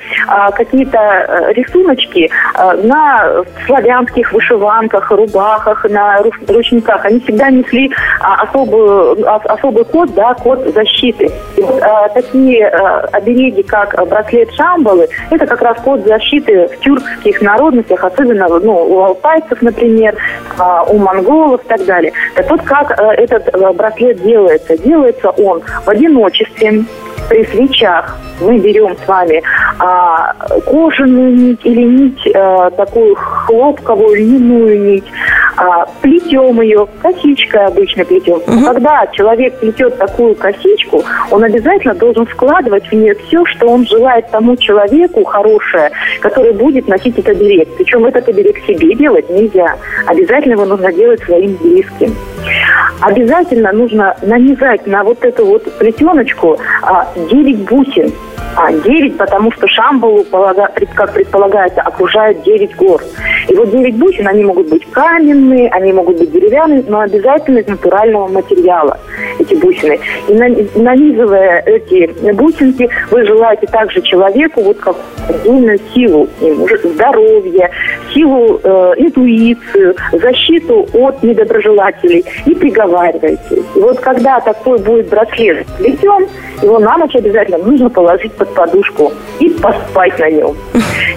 какие-то 0.56 1.52
рисуночки 1.54 2.30
э, 2.54 2.72
на 2.84 3.44
славянских 3.66 4.32
вышиванках, 4.32 5.10
рубахах, 5.10 5.84
на 5.88 6.20
ручниках, 6.46 7.04
они 7.04 7.20
всегда 7.20 7.50
несли 7.50 7.86
э, 7.88 7.92
особую, 8.20 9.24
особый 9.50 9.84
код, 9.84 10.14
да, 10.14 10.34
код 10.34 10.66
защиты. 10.74 11.30
И 11.56 11.62
э, 11.62 12.08
такие 12.14 12.64
э, 12.64 12.98
обереги, 13.12 13.62
как 13.62 13.94
браслет 14.08 14.52
Шамбалы, 14.54 15.08
это 15.30 15.46
как 15.46 15.62
раз 15.62 15.78
код 15.82 16.04
защиты 16.04 16.68
в 16.68 16.80
тюркских 16.80 17.40
народностях, 17.42 18.04
особенно 18.04 18.48
ну, 18.48 18.74
у 18.74 19.02
алтайцев, 19.02 19.60
например, 19.62 20.14
э, 20.58 20.62
у 20.88 20.98
монголов 20.98 21.64
и 21.64 21.68
так 21.68 21.84
далее. 21.84 22.12
Так 22.34 22.50
вот, 22.50 22.62
как 22.62 22.98
э, 22.98 23.04
этот 23.14 23.48
э, 23.48 23.72
браслет 23.72 24.18
делается? 24.48 24.78
Делается 24.78 25.30
он 25.30 25.62
в 25.84 25.88
одиночестве, 25.88 26.84
при 27.28 27.44
свечах 27.44 28.16
мы 28.40 28.58
берем 28.58 28.96
с 29.04 29.08
вами 29.08 29.42
а, 29.78 30.32
кожаную 30.64 31.34
нить 31.34 31.60
или 31.64 31.82
нить 31.82 32.28
а, 32.34 32.70
такую 32.70 33.14
хлопковую, 33.16 34.16
льняную 34.16 34.80
нить, 34.80 35.04
а, 35.58 35.86
плетем 36.02 36.60
ее, 36.60 36.86
косичкой 37.02 37.66
обычно 37.66 38.04
плетем. 38.04 38.34
Угу. 38.34 38.64
Когда 38.64 39.06
человек 39.12 39.58
плетет 39.58 39.98
такую 39.98 40.36
косичку, 40.36 41.02
он 41.30 41.42
обязательно 41.42 41.94
должен 41.94 42.26
складывать 42.28 42.86
в 42.88 42.92
нее 42.92 43.14
все, 43.26 43.44
что 43.44 43.66
он 43.66 43.84
желает 43.84 44.30
тому 44.30 44.56
человеку 44.56 45.24
хорошее, 45.24 45.90
который 46.20 46.52
будет 46.52 46.86
носить 46.86 47.18
этот 47.18 47.36
оберег. 47.36 47.68
Причем 47.76 48.04
этот 48.04 48.28
оберег 48.28 48.58
себе 48.66 48.94
делать 48.94 49.28
нельзя. 49.30 49.76
Обязательно 50.06 50.52
его 50.52 50.64
нужно 50.64 50.92
делать 50.92 51.22
своим 51.24 51.56
близким. 51.56 52.14
Обязательно 53.00 53.72
нужно 53.72 54.16
нанизать 54.22 54.86
на 54.86 55.02
вот 55.02 55.24
эту 55.24 55.44
вот 55.44 55.64
плетеночку 55.78 56.58
а, 56.82 57.08
9 57.16 57.58
бусин 57.68 58.12
а 58.56 58.72
9, 58.72 59.16
потому 59.16 59.52
что 59.52 59.68
Шамбалу, 59.68 60.24
как 60.94 61.12
предполагается, 61.12 61.80
окружает 61.80 62.42
9 62.42 62.74
гор. 62.76 63.00
И 63.48 63.54
вот 63.54 63.70
9 63.70 63.96
бусин, 63.96 64.26
они 64.26 64.42
могут 64.42 64.68
быть 64.68 64.84
каменные, 64.90 65.47
они 65.56 65.92
могут 65.92 66.18
быть 66.18 66.30
деревянные, 66.30 66.84
но 66.86 67.00
обязательно 67.00 67.58
из 67.58 67.66
натурального 67.66 68.28
материала, 68.28 68.98
эти 69.38 69.54
бусины. 69.54 69.98
И 70.28 70.34
нанизывая 70.78 71.62
эти 71.66 72.10
бусинки, 72.32 72.88
вы 73.10 73.24
желаете 73.26 73.66
также 73.66 74.00
человеку 74.02 74.62
вот 74.62 74.78
как 74.78 74.96
отдельную 75.28 75.78
силу, 75.94 76.28
здоровье, 76.84 77.70
силу, 78.12 78.60
э, 78.62 78.94
интуицию, 78.98 79.94
защиту 80.12 80.86
от 80.92 81.22
недоброжелателей 81.22 82.24
и 82.46 82.54
приговариваете. 82.54 83.62
И 83.74 83.80
вот 83.80 84.00
когда 84.00 84.40
такой 84.40 84.78
будет 84.78 85.08
браслет 85.08 85.66
плетен, 85.78 86.28
его 86.62 86.78
на 86.78 86.96
ночь 86.96 87.14
обязательно 87.14 87.58
нужно 87.58 87.90
положить 87.90 88.32
под 88.32 88.52
подушку 88.54 89.12
и 89.38 89.48
поспать 89.50 90.18
на 90.18 90.30
нем. 90.30 90.56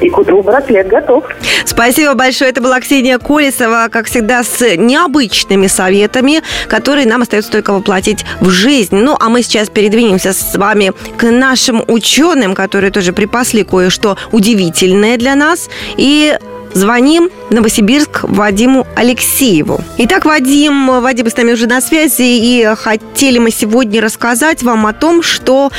И 0.01 0.09
к 0.09 0.17
утру 0.17 0.41
браслет 0.41 0.87
готов. 0.87 1.23
Спасибо 1.65 2.13
большое. 2.13 2.51
Это 2.51 2.61
была 2.61 2.79
Ксения 2.79 3.17
Колесова, 3.17 3.87
как 3.91 4.05
всегда, 4.05 4.20
с 4.43 4.75
необычными 4.77 5.67
советами, 5.67 6.41
которые 6.67 7.05
нам 7.05 7.21
остается 7.21 7.51
только 7.51 7.73
воплотить 7.73 8.25
в 8.39 8.49
жизнь. 8.49 8.95
Ну, 8.95 9.15
а 9.19 9.29
мы 9.29 9.43
сейчас 9.43 9.69
передвинемся 9.69 10.33
с 10.33 10.55
вами 10.55 10.91
к 11.17 11.29
нашим 11.29 11.83
ученым, 11.87 12.55
которые 12.55 12.91
тоже 12.91 13.13
припасли 13.13 13.63
кое-что 13.63 14.17
удивительное 14.31 15.17
для 15.17 15.35
нас. 15.35 15.69
И 15.97 16.37
Звоним 16.73 17.29
Новосибирск 17.49 18.23
Вадиму 18.23 18.87
Алексееву. 18.95 19.81
Итак, 19.97 20.23
Вадим, 20.25 21.01
Вадим 21.01 21.27
с 21.27 21.35
нами 21.35 21.51
уже 21.51 21.67
на 21.67 21.81
связи, 21.81 22.21
и 22.21 22.65
хотели 22.77 23.39
мы 23.39 23.51
сегодня 23.51 24.01
рассказать 24.01 24.63
вам 24.63 24.87
о 24.87 24.93
том, 24.93 25.21
что, 25.21 25.69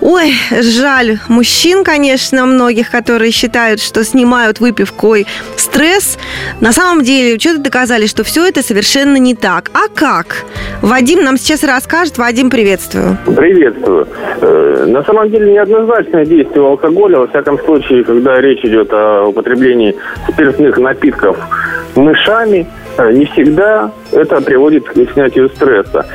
ой, 0.00 0.32
жаль 0.60 1.18
мужчин, 1.28 1.82
конечно, 1.82 2.46
многих, 2.46 2.92
которые 2.92 3.32
считают, 3.32 3.80
что 3.80 4.04
снимают 4.04 4.60
выпивкой 4.60 5.26
стресс. 5.56 6.16
На 6.60 6.72
самом 6.72 7.02
деле, 7.02 7.34
ученые 7.34 7.62
доказали, 7.62 8.06
что 8.06 8.22
все 8.22 8.46
это 8.46 8.62
совершенно 8.62 9.16
не 9.16 9.34
так. 9.34 9.70
А 9.74 9.88
как? 9.92 10.44
Вадим 10.80 11.24
нам 11.24 11.38
сейчас 11.38 11.64
расскажет. 11.64 12.18
Вадим, 12.18 12.50
приветствую. 12.50 13.18
Приветствую. 13.26 14.06
Э, 14.40 14.84
на 14.86 15.02
самом 15.02 15.30
деле 15.30 15.52
неоднозначное 15.52 16.24
действие 16.24 16.64
алкоголя, 16.64 17.18
во 17.18 17.26
всяком 17.26 17.58
случае, 17.58 18.04
когда 18.04 18.40
речь 18.40 18.64
идет 18.64 18.92
о 18.92 19.26
употреблении 19.26 19.96
спиртных 20.36 20.76
напитков 20.76 21.38
мышами, 21.96 22.66
э, 22.98 23.12
не 23.12 23.24
всегда 23.24 23.90
это 24.12 24.40
приводит 24.42 24.84
к 24.84 24.94
снятию 25.12 25.48
стресса. 25.48 26.06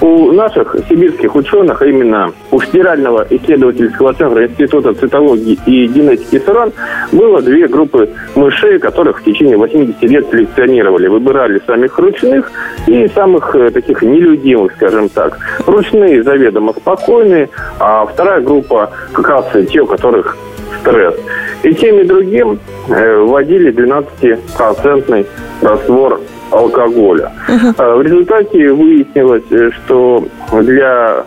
У 0.00 0.32
наших 0.32 0.76
сибирских 0.88 1.34
ученых, 1.34 1.80
именно 1.82 2.32
у 2.50 2.58
Федерального 2.58 3.24
исследовательского 3.30 4.14
центра 4.14 4.46
Института 4.46 4.94
цитологии 4.94 5.58
и 5.66 5.86
генетики 5.86 6.42
СРАН, 6.44 6.72
было 7.12 7.40
две 7.40 7.68
группы 7.68 8.10
мышей, 8.34 8.78
которых 8.78 9.20
в 9.20 9.24
течение 9.24 9.56
80 9.56 10.02
лет 10.02 10.26
селекционировали. 10.30 11.06
Выбирали 11.06 11.62
самых 11.66 11.96
ручных 11.98 12.50
и 12.86 13.08
самых 13.14 13.54
э, 13.54 13.70
таких 13.70 14.02
нелюдимых, 14.02 14.72
скажем 14.74 15.08
так. 15.08 15.38
Ручные 15.66 16.22
заведомо 16.22 16.72
спокойные, 16.72 17.48
а 17.78 18.06
вторая 18.06 18.40
группа 18.40 18.90
как 19.12 19.28
раз 19.28 19.46
те, 19.70 19.80
у 19.80 19.86
которых 19.86 20.36
стресс. 20.80 21.14
И 21.62 21.74
тем 21.74 21.98
и 21.98 22.04
другим 22.04 22.58
э, 22.88 23.16
вводили 23.18 23.72
12-процентный 23.72 25.26
раствор 25.60 26.20
алкоголя. 26.50 27.32
Uh-huh. 27.48 27.96
В 27.96 28.02
результате 28.02 28.72
выяснилось, 28.72 29.44
э, 29.50 29.70
что 29.70 30.24
для 30.52 31.24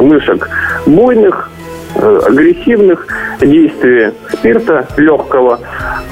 мышек 0.00 0.48
буйных 0.86 1.50
агрессивных 1.94 3.06
действий 3.40 4.12
спирта 4.32 4.86
легкого 4.96 5.60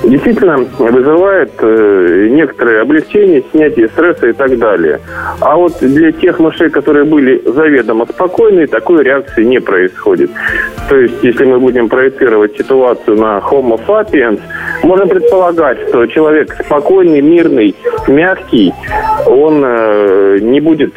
действительно 0.05 0.59
вызывает 0.79 1.53
э, 1.59 2.29
некоторые 2.31 2.83
облегчения, 2.83 3.43
снятие 3.51 3.89
стресса 3.89 4.29
и 4.29 4.33
так 4.33 4.59
далее. 4.59 5.01
А 5.41 5.57
вот 5.57 5.79
для 5.81 6.13
тех 6.13 6.39
мышей, 6.39 6.71
которые 6.71 7.05
были 7.05 7.43
заведомо 7.45 8.07
спокойные, 8.07 8.67
такой 8.67 9.03
реакции 9.03 9.45
не 9.45 9.61
происходит. 9.61 10.31
То 10.89 10.97
есть, 10.97 11.23
если 11.23 11.45
мы 11.45 11.59
будем 11.59 11.89
проецировать 11.89 12.57
ситуацию 12.57 13.17
на 13.17 13.39
Homo 13.39 13.81
sapiens, 13.87 14.41
можно 14.83 15.07
предполагать, 15.07 15.79
что 15.89 16.07
человек 16.07 16.57
спокойный, 16.65 17.21
мирный, 17.21 17.75
мягкий, 18.07 18.73
он 19.27 19.63
э, 19.65 20.39
не 20.41 20.61
будет 20.61 20.95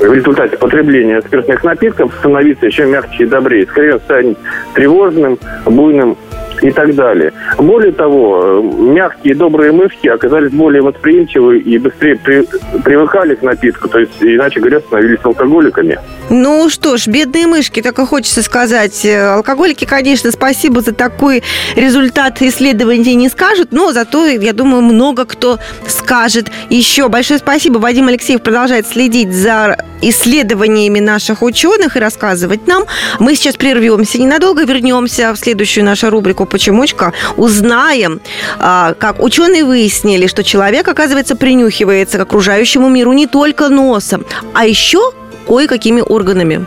в 0.00 0.12
результате 0.12 0.56
потребления 0.56 1.20
спиртных 1.20 1.62
напитков 1.62 2.12
становиться 2.18 2.66
еще 2.66 2.86
мягче 2.86 3.24
и 3.24 3.26
добрее. 3.26 3.66
Скорее 3.66 3.98
станет 4.00 4.36
тревожным, 4.74 5.38
буйным 5.64 6.16
и 6.62 6.70
так 6.70 6.94
далее. 6.94 7.32
Более 7.58 7.92
того, 7.92 8.62
мягкие 8.62 9.34
добрые 9.34 9.72
мышки 9.72 10.08
оказались 10.08 10.52
более 10.52 10.82
восприимчивы 10.82 11.58
и 11.58 11.78
быстрее 11.78 12.16
при, 12.16 12.46
привыкали 12.82 13.34
к 13.34 13.42
напитку, 13.42 13.88
то 13.88 13.98
есть, 13.98 14.12
иначе 14.20 14.60
говоря, 14.60 14.80
становились 14.80 15.20
алкоголиками. 15.22 15.98
Ну 16.30 16.70
что 16.70 16.96
ж, 16.96 17.08
бедные 17.08 17.46
мышки, 17.46 17.82
так 17.82 17.98
и 17.98 18.06
хочется 18.06 18.42
сказать. 18.42 19.04
Алкоголики, 19.04 19.84
конечно, 19.84 20.30
спасибо 20.30 20.80
за 20.80 20.94
такой 20.94 21.42
результат 21.76 22.40
исследований 22.40 23.14
не 23.14 23.28
скажут, 23.28 23.72
но 23.72 23.92
зато, 23.92 24.26
я 24.26 24.52
думаю, 24.52 24.82
много 24.82 25.24
кто 25.24 25.58
скажет 25.86 26.50
еще. 26.70 27.08
Большое 27.08 27.38
спасибо. 27.38 27.78
Вадим 27.78 28.08
Алексеев 28.08 28.40
продолжает 28.42 28.86
следить 28.86 29.32
за 29.32 29.76
исследованиями 30.00 31.00
наших 31.00 31.42
ученых 31.42 31.96
и 31.96 32.00
рассказывать 32.00 32.66
нам. 32.66 32.84
Мы 33.18 33.34
сейчас 33.34 33.56
прервемся 33.56 34.20
ненадолго, 34.20 34.64
вернемся 34.64 35.32
в 35.32 35.36
следующую 35.36 35.84
нашу 35.84 36.10
рубрику 36.10 36.46
«Почемучка». 36.52 37.12
Узнаем, 37.36 38.20
а, 38.58 38.94
как 38.94 39.20
ученые 39.20 39.64
выяснили, 39.64 40.26
что 40.28 40.44
человек, 40.44 40.86
оказывается, 40.86 41.34
принюхивается 41.34 42.18
к 42.18 42.20
окружающему 42.20 42.88
миру 42.88 43.12
не 43.12 43.26
только 43.26 43.68
носом, 43.68 44.24
а 44.54 44.66
еще 44.66 45.12
кое-какими 45.48 46.02
органами. 46.02 46.66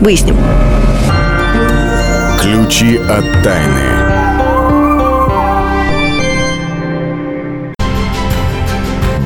Выясним. 0.00 0.36
Ключи 2.40 2.98
от 2.98 3.24
тайны. 3.42 3.96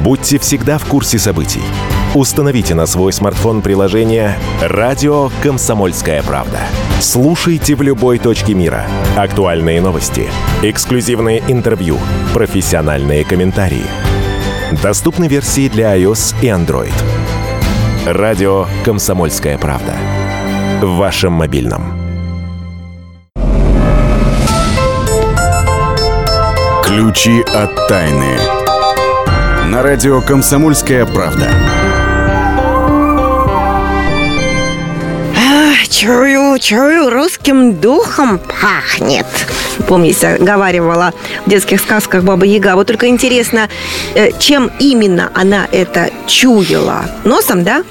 Будьте 0.03 0.39
всегда 0.39 0.79
в 0.79 0.87
курсе 0.87 1.19
событий. 1.19 1.63
Установите 2.15 2.75
на 2.75 2.87
свой 2.87 3.13
смартфон 3.13 3.63
приложение 3.63 4.37
«Радио 4.61 5.31
Комсомольская 5.45 6.25
правда». 6.25 6.59
Слушайте 6.99 7.77
в 7.77 7.83
любой 7.83 8.19
точке 8.19 8.53
мира. 8.53 8.85
Актуальные 9.17 9.81
новости, 9.81 10.29
эксклюзивные 10.61 11.41
интервью, 11.47 11.99
профессиональные 12.35 13.25
комментарии. 13.25 13.85
Доступны 14.83 15.29
версии 15.29 15.69
для 15.69 15.97
iOS 15.97 16.35
и 16.43 16.47
Android. 16.47 16.93
Радио 18.07 18.67
«Комсомольская 18.85 19.57
правда». 19.57 19.95
В 20.83 20.97
вашем 20.97 21.35
мобильном. 21.35 21.95
Ключи 26.83 27.41
от 27.55 27.87
тайны. 27.87 28.37
На 29.69 29.85
радио 29.85 30.21
«Комсомольская 30.21 31.07
правда». 31.07 31.47
Чую, 35.91 36.57
чую, 36.61 37.11
русским 37.11 37.75
духом 37.75 38.39
пахнет. 38.39 39.27
Помните, 39.89 40.37
говаривала 40.39 41.13
в 41.45 41.51
детских 41.51 41.81
сказках 41.81 42.23
Баба 42.23 42.47
Яга. 42.47 42.77
Вот 42.77 42.87
только 42.87 43.09
интересно, 43.09 43.69
э, 44.15 44.31
чем 44.39 44.71
именно 44.79 45.33
она 45.35 45.67
это 45.73 46.11
чуяла? 46.29 47.07
Носом, 47.25 47.65
да? 47.65 47.83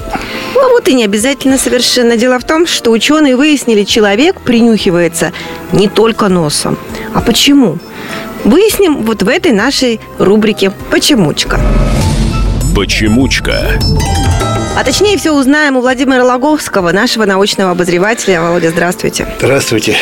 Ну, 0.56 0.70
вот 0.72 0.88
и 0.88 0.94
не 0.94 1.04
обязательно 1.04 1.58
совершенно. 1.58 2.16
Дело 2.16 2.40
в 2.40 2.46
том, 2.46 2.68
что 2.68 2.92
ученые 2.92 3.36
выяснили, 3.36 3.84
человек 3.84 4.40
принюхивается 4.40 5.34
не 5.74 5.90
только 5.90 6.30
носом. 6.30 6.78
А 7.14 7.20
почему? 7.20 7.80
Выясним 8.46 9.04
вот 9.04 9.24
в 9.24 9.28
этой 9.28 9.52
нашей 9.52 10.00
рубрике 10.20 10.72
«Почемучка». 10.90 11.60
Почемучка. 12.74 13.78
А 14.80 14.84
точнее 14.86 15.18
все 15.18 15.34
узнаем 15.34 15.76
у 15.76 15.82
Владимира 15.82 16.24
Логовского, 16.24 16.94
нашего 16.94 17.26
научного 17.26 17.72
обозревателя. 17.72 18.42
Володя, 18.42 18.70
здравствуйте. 18.70 19.28
Здравствуйте. 19.38 19.98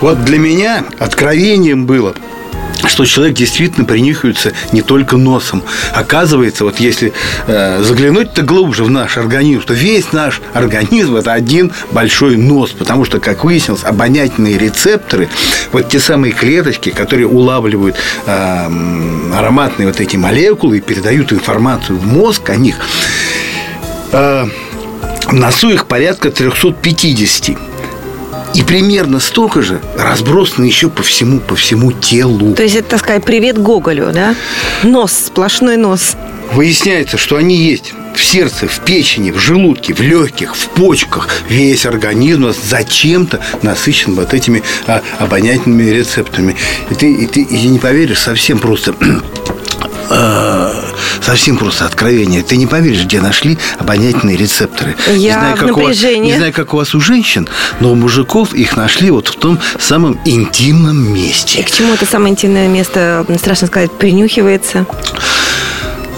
Вот 0.00 0.24
для 0.24 0.38
меня 0.38 0.84
откровением 1.00 1.86
было 1.86 2.14
что 2.88 3.04
человек 3.04 3.36
действительно 3.36 3.84
принюхивается 3.84 4.52
не 4.72 4.82
только 4.82 5.16
носом. 5.16 5.62
Оказывается, 5.94 6.64
вот 6.64 6.80
если 6.80 7.12
э, 7.46 7.82
заглянуть-то 7.82 8.42
глубже 8.42 8.82
в 8.82 8.90
наш 8.90 9.16
организм, 9.16 9.62
то 9.62 9.72
весь 9.72 10.12
наш 10.12 10.40
организм 10.52 11.16
это 11.16 11.32
один 11.32 11.72
большой 11.92 12.36
нос, 12.36 12.70
потому 12.70 13.04
что, 13.04 13.20
как 13.20 13.44
выяснилось, 13.44 13.84
обонятельные 13.84 14.58
рецепторы, 14.58 15.28
вот 15.70 15.90
те 15.90 16.00
самые 16.00 16.32
клеточки, 16.32 16.90
которые 16.90 17.28
улавливают 17.28 17.96
э, 18.26 18.30
ароматные 19.32 19.86
вот 19.86 20.00
эти 20.00 20.16
молекулы 20.16 20.78
и 20.78 20.80
передают 20.80 21.32
информацию 21.32 21.96
в 21.98 22.06
мозг 22.06 22.50
о 22.50 22.56
них, 22.56 22.76
э, 24.12 24.46
в 25.26 25.32
носу 25.32 25.70
их 25.70 25.86
порядка 25.86 26.30
350. 26.30 27.56
И 28.54 28.62
примерно 28.62 29.18
столько 29.18 29.62
же 29.62 29.80
разбросано 29.96 30.64
еще 30.64 30.90
по 30.90 31.02
всему, 31.02 31.40
по 31.40 31.54
всему 31.54 31.90
телу. 31.92 32.54
То 32.54 32.62
есть 32.62 32.76
это, 32.76 32.90
так 32.90 33.00
сказать, 33.00 33.24
привет 33.24 33.58
Гоголю, 33.58 34.12
да? 34.12 34.34
Нос, 34.82 35.12
сплошной 35.26 35.76
нос. 35.76 36.16
Выясняется, 36.52 37.16
что 37.16 37.36
они 37.36 37.56
есть 37.56 37.94
в 38.14 38.22
сердце, 38.22 38.68
в 38.68 38.80
печени, 38.80 39.30
в 39.30 39.38
желудке, 39.38 39.94
в 39.94 40.00
легких, 40.00 40.54
в 40.54 40.68
почках. 40.68 41.28
Весь 41.48 41.86
организм 41.86 42.52
зачем-то 42.52 43.40
насыщен 43.62 44.14
вот 44.14 44.34
этими 44.34 44.62
а, 44.86 45.00
обонятельными 45.18 45.90
рецепторами. 45.90 46.56
И 46.90 46.94
ты, 46.94 47.10
и 47.10 47.26
ты 47.26 47.42
и 47.42 47.68
не 47.68 47.78
поверишь, 47.78 48.18
совсем 48.18 48.58
просто 48.58 48.94
а, 50.10 50.74
совсем 51.20 51.56
просто 51.56 51.86
откровение. 51.86 52.42
Ты 52.42 52.56
не 52.56 52.66
поверишь, 52.66 53.04
где 53.04 53.20
нашли 53.20 53.58
обонятельные 53.78 54.36
рецепторы. 54.36 54.96
Я 55.08 55.14
не 55.16 55.30
знаю, 55.30 55.56
как 55.56 55.76
у 55.76 55.80
вас, 55.80 56.02
не 56.02 56.34
знаю, 56.36 56.52
как 56.52 56.74
у 56.74 56.76
вас 56.76 56.94
у 56.94 57.00
женщин, 57.00 57.48
но 57.80 57.92
у 57.92 57.94
мужиков 57.94 58.54
их 58.54 58.76
нашли 58.76 59.10
вот 59.10 59.28
в 59.28 59.36
том 59.36 59.58
самом 59.78 60.18
интимном 60.24 61.12
месте. 61.12 61.60
И 61.60 61.62
к 61.62 61.70
чему 61.70 61.94
это 61.94 62.06
самое 62.06 62.32
интимное 62.32 62.68
место, 62.68 63.24
страшно 63.38 63.66
сказать, 63.66 63.90
принюхивается? 63.92 64.86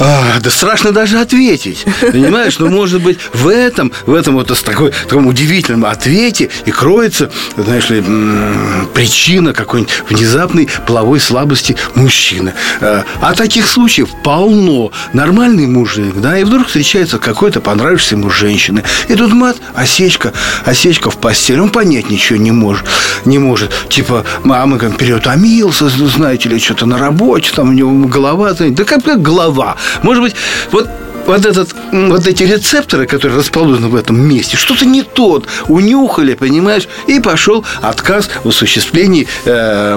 А, 0.00 0.40
да 0.40 0.50
страшно 0.50 0.92
даже 0.92 1.20
ответить. 1.20 1.85
Понимаешь, 2.00 2.59
ну, 2.59 2.68
может 2.68 3.02
быть, 3.02 3.18
в 3.33 3.48
этом, 3.48 3.92
в 4.07 4.14
этом 4.14 4.35
вот 4.35 4.52
такой, 4.64 4.92
таком 5.09 5.26
удивительном 5.26 5.85
ответе 5.85 6.50
и 6.64 6.70
кроется, 6.70 7.30
знаешь 7.57 7.90
ли, 7.90 8.02
причина 8.92 9.52
какой-нибудь 9.52 9.92
внезапной 10.09 10.68
половой 10.87 11.20
слабости 11.20 11.76
мужчины. 11.94 12.54
А, 12.80 13.04
а 13.20 13.35
таких 13.35 13.66
случаев 13.66 14.09
полно. 14.22 14.90
Нормальный 15.12 15.66
мужик, 15.66 16.14
да, 16.16 16.38
и 16.38 16.44
вдруг 16.44 16.66
встречается 16.66 17.18
какой-то 17.18 17.61
понравившийся 17.61 18.16
ему 18.16 18.30
женщины. 18.30 18.83
И 19.09 19.14
тут 19.14 19.33
мат, 19.33 19.57
осечка, 19.74 20.33
осечка 20.64 21.11
в 21.11 21.18
постель. 21.18 21.61
Он 21.61 21.70
понять 21.70 22.11
ничего 22.11 22.38
не 22.38 22.52
может. 22.52 22.85
Не 23.24 23.38
может. 23.38 23.72
Типа, 23.88 24.24
мама 24.42 24.78
как 24.78 24.96
переутомился, 24.96 25.88
знаете 25.88 26.48
ли, 26.48 26.59
что-то 26.59 26.87
на 26.87 26.98
работе, 26.98 27.52
там 27.54 27.70
у 27.70 27.72
него 27.72 27.90
голова, 28.07 28.52
да 28.52 28.85
как, 28.85 29.04
как 29.04 29.22
голова. 29.22 29.76
Может 30.03 30.23
быть, 30.23 30.37
вот 30.70 30.88
вот, 31.27 31.45
этот, 31.45 31.75
вот 31.93 32.27
эти 32.27 32.43
рецепторы, 32.45 33.07
которые 33.07 33.39
расположены 33.39 33.89
в 33.89 33.97
этом 33.97 34.21
месте, 34.21 34.57
что-то 34.57 34.85
не 34.85 35.03
тот, 35.03 35.47
унюхали, 35.69 36.35
понимаешь, 36.35 36.89
и 37.07 37.21
пошел 37.21 37.65
отказ 37.81 38.29
в 38.43 38.49
осуществлении 38.49 39.27
э, 39.45 39.97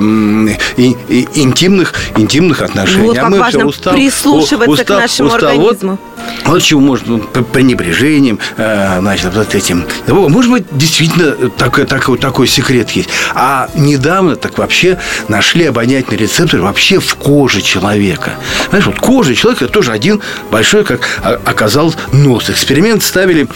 и, 0.78 0.96
и, 1.10 1.28
интимных, 1.36 1.94
интимных 2.16 2.62
отношений. 2.62 3.08
Вот 3.08 3.18
а 3.18 3.22
как 3.22 3.30
мы 3.30 3.40
важно 3.40 3.60
все 3.60 3.68
устал, 3.68 3.94
прислушиваться 3.94 4.72
устал, 4.72 4.98
к 4.98 5.02
нашему 5.02 5.30
устал. 5.30 5.50
организму. 5.50 6.00
Вот, 6.46 6.54
вот 6.54 6.62
чего 6.64 6.82
может 6.82 7.08
ну, 7.08 7.20
пренебрежением, 7.20 8.40
э, 8.58 9.00
значит, 9.00 9.34
вот 9.34 9.56
этим. 9.56 9.86
Может 10.08 10.52
быть, 10.52 10.66
действительно 10.72 11.50
такой, 11.50 11.86
такой, 11.86 12.18
такой 12.18 12.48
секрет 12.48 12.90
есть. 12.92 13.10
А 13.34 13.70
недавно 13.76 14.36
так 14.36 14.58
вообще 14.58 15.00
нашли 15.28 15.66
обонятельный 15.66 16.18
рецептор 16.18 16.62
вообще 16.62 17.00
в 17.00 17.16
коже 17.16 17.62
человека. 17.62 18.32
Знаешь, 18.70 18.86
вот 18.86 19.00
кожа 19.00 19.36
человека 19.36 19.68
тоже 19.68 19.92
один 19.92 20.22
большой, 20.52 20.84
как 20.84 21.17
оказалось, 21.24 21.96
нос. 22.12 22.50
Эксперимент 22.50 23.04
ставили 23.04 23.48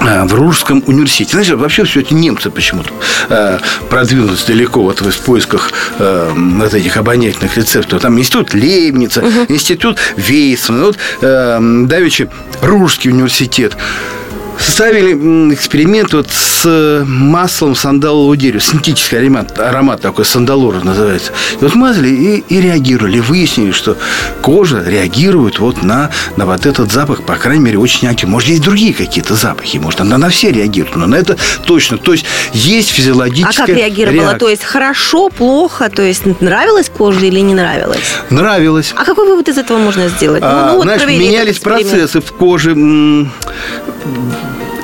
э, 0.00 0.24
в 0.24 0.34
Ружском 0.34 0.82
университете. 0.86 1.32
Знаете, 1.32 1.54
вообще 1.54 1.84
все 1.84 2.00
эти 2.00 2.14
немцы 2.14 2.50
почему-то 2.50 2.90
э, 3.28 3.58
продвинулись 3.88 4.44
далеко 4.44 4.82
вот 4.82 5.00
в 5.00 5.18
поисках 5.20 5.72
э, 5.98 6.32
вот 6.34 6.74
этих 6.74 6.96
обонятельных 6.96 7.56
рецепторов. 7.56 8.02
Там 8.02 8.18
институт 8.18 8.54
Лейбница, 8.54 9.20
uh-huh. 9.20 9.46
институт 9.48 9.98
Вейсмана. 10.16 10.86
Вот 10.86 10.98
э, 11.20 11.58
Давичи 11.86 12.28
Ружский 12.62 13.10
университет 13.10 13.76
ставили 14.60 15.54
эксперимент 15.54 16.12
вот 16.12 16.28
с 16.30 17.04
маслом 17.06 17.74
сандалового 17.74 18.36
дерева. 18.36 18.60
Синтетический 18.60 19.18
аромат, 19.18 19.58
аромат 19.58 20.00
такой, 20.00 20.24
сандалор 20.24 20.82
называется. 20.84 21.32
И 21.60 21.64
вот 21.64 21.74
мазали 21.74 22.08
и, 22.08 22.44
и 22.48 22.60
реагировали. 22.60 23.20
Выяснили, 23.20 23.72
что 23.72 23.96
кожа 24.42 24.82
реагирует 24.84 25.58
вот 25.58 25.82
на, 25.82 26.10
на 26.36 26.46
вот 26.46 26.66
этот 26.66 26.92
запах, 26.92 27.22
по 27.22 27.36
крайней 27.36 27.64
мере, 27.64 27.78
очень 27.78 28.08
активно. 28.08 28.32
Может, 28.32 28.50
есть 28.50 28.62
другие 28.62 28.94
какие-то 28.94 29.34
запахи, 29.34 29.78
может, 29.78 30.00
она 30.00 30.18
на 30.18 30.28
все 30.28 30.52
реагирует, 30.52 30.96
но 30.96 31.06
на 31.06 31.16
это 31.16 31.36
точно. 31.64 31.98
То 31.98 32.12
есть, 32.12 32.26
есть 32.52 32.90
физиологическая 32.90 33.64
А 33.64 33.66
как 33.66 33.76
реагировала? 33.76 34.14
Реакция. 34.14 34.38
То 34.38 34.48
есть, 34.48 34.64
хорошо, 34.64 35.28
плохо? 35.30 35.88
То 35.88 36.02
есть, 36.02 36.24
нравилась 36.40 36.88
кожа 36.88 37.24
или 37.24 37.40
не 37.40 37.54
нравилась? 37.54 37.98
Нравилось. 38.30 38.92
А 38.96 39.04
какой 39.04 39.26
вывод 39.26 39.48
из 39.48 39.58
этого 39.58 39.78
можно 39.78 40.08
сделать? 40.08 40.42
А, 40.44 40.70
ну, 40.70 40.76
вот 40.76 40.82
знаешь, 40.84 41.04
менялись 41.06 41.58
процессы 41.58 42.20
в 42.20 42.32
коже. 42.32 42.74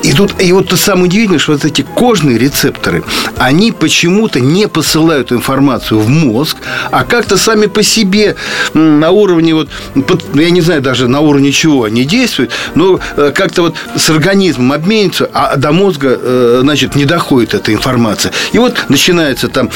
И 0.02 0.12
тут, 0.12 0.40
и 0.40 0.52
вот 0.52 0.68
то 0.68 0.76
самое 0.76 1.06
удивительное, 1.06 1.40
что 1.40 1.52
вот 1.52 1.64
эти 1.64 1.82
кожные 1.82 2.38
рецепторы, 2.38 3.02
они 3.38 3.72
почему-то 3.72 4.38
не 4.38 4.68
посылают 4.68 5.32
информацию 5.32 5.98
в 5.98 6.08
мозг, 6.08 6.58
а 6.92 7.04
как-то 7.04 7.36
сами 7.36 7.66
по 7.66 7.82
себе 7.82 8.36
на 8.72 9.10
уровне 9.10 9.54
вот, 9.54 9.68
ну, 9.94 10.04
я 10.40 10.50
не 10.50 10.60
знаю 10.60 10.80
даже 10.80 11.08
на 11.08 11.20
уровне 11.20 11.50
чего 11.50 11.84
они 11.84 12.04
действуют, 12.04 12.52
но 12.76 13.00
э, 13.16 13.32
как-то 13.34 13.62
вот 13.62 13.74
с 13.96 14.08
организмом 14.10 14.72
обмениваются, 14.72 15.28
а 15.32 15.56
до 15.56 15.72
мозга, 15.72 16.16
э, 16.20 16.58
значит, 16.62 16.94
не 16.94 17.04
доходит 17.04 17.54
эта 17.54 17.72
информация. 17.72 18.32
И 18.52 18.58
вот 18.58 18.86
начинается 18.88 19.48
там 19.48 19.70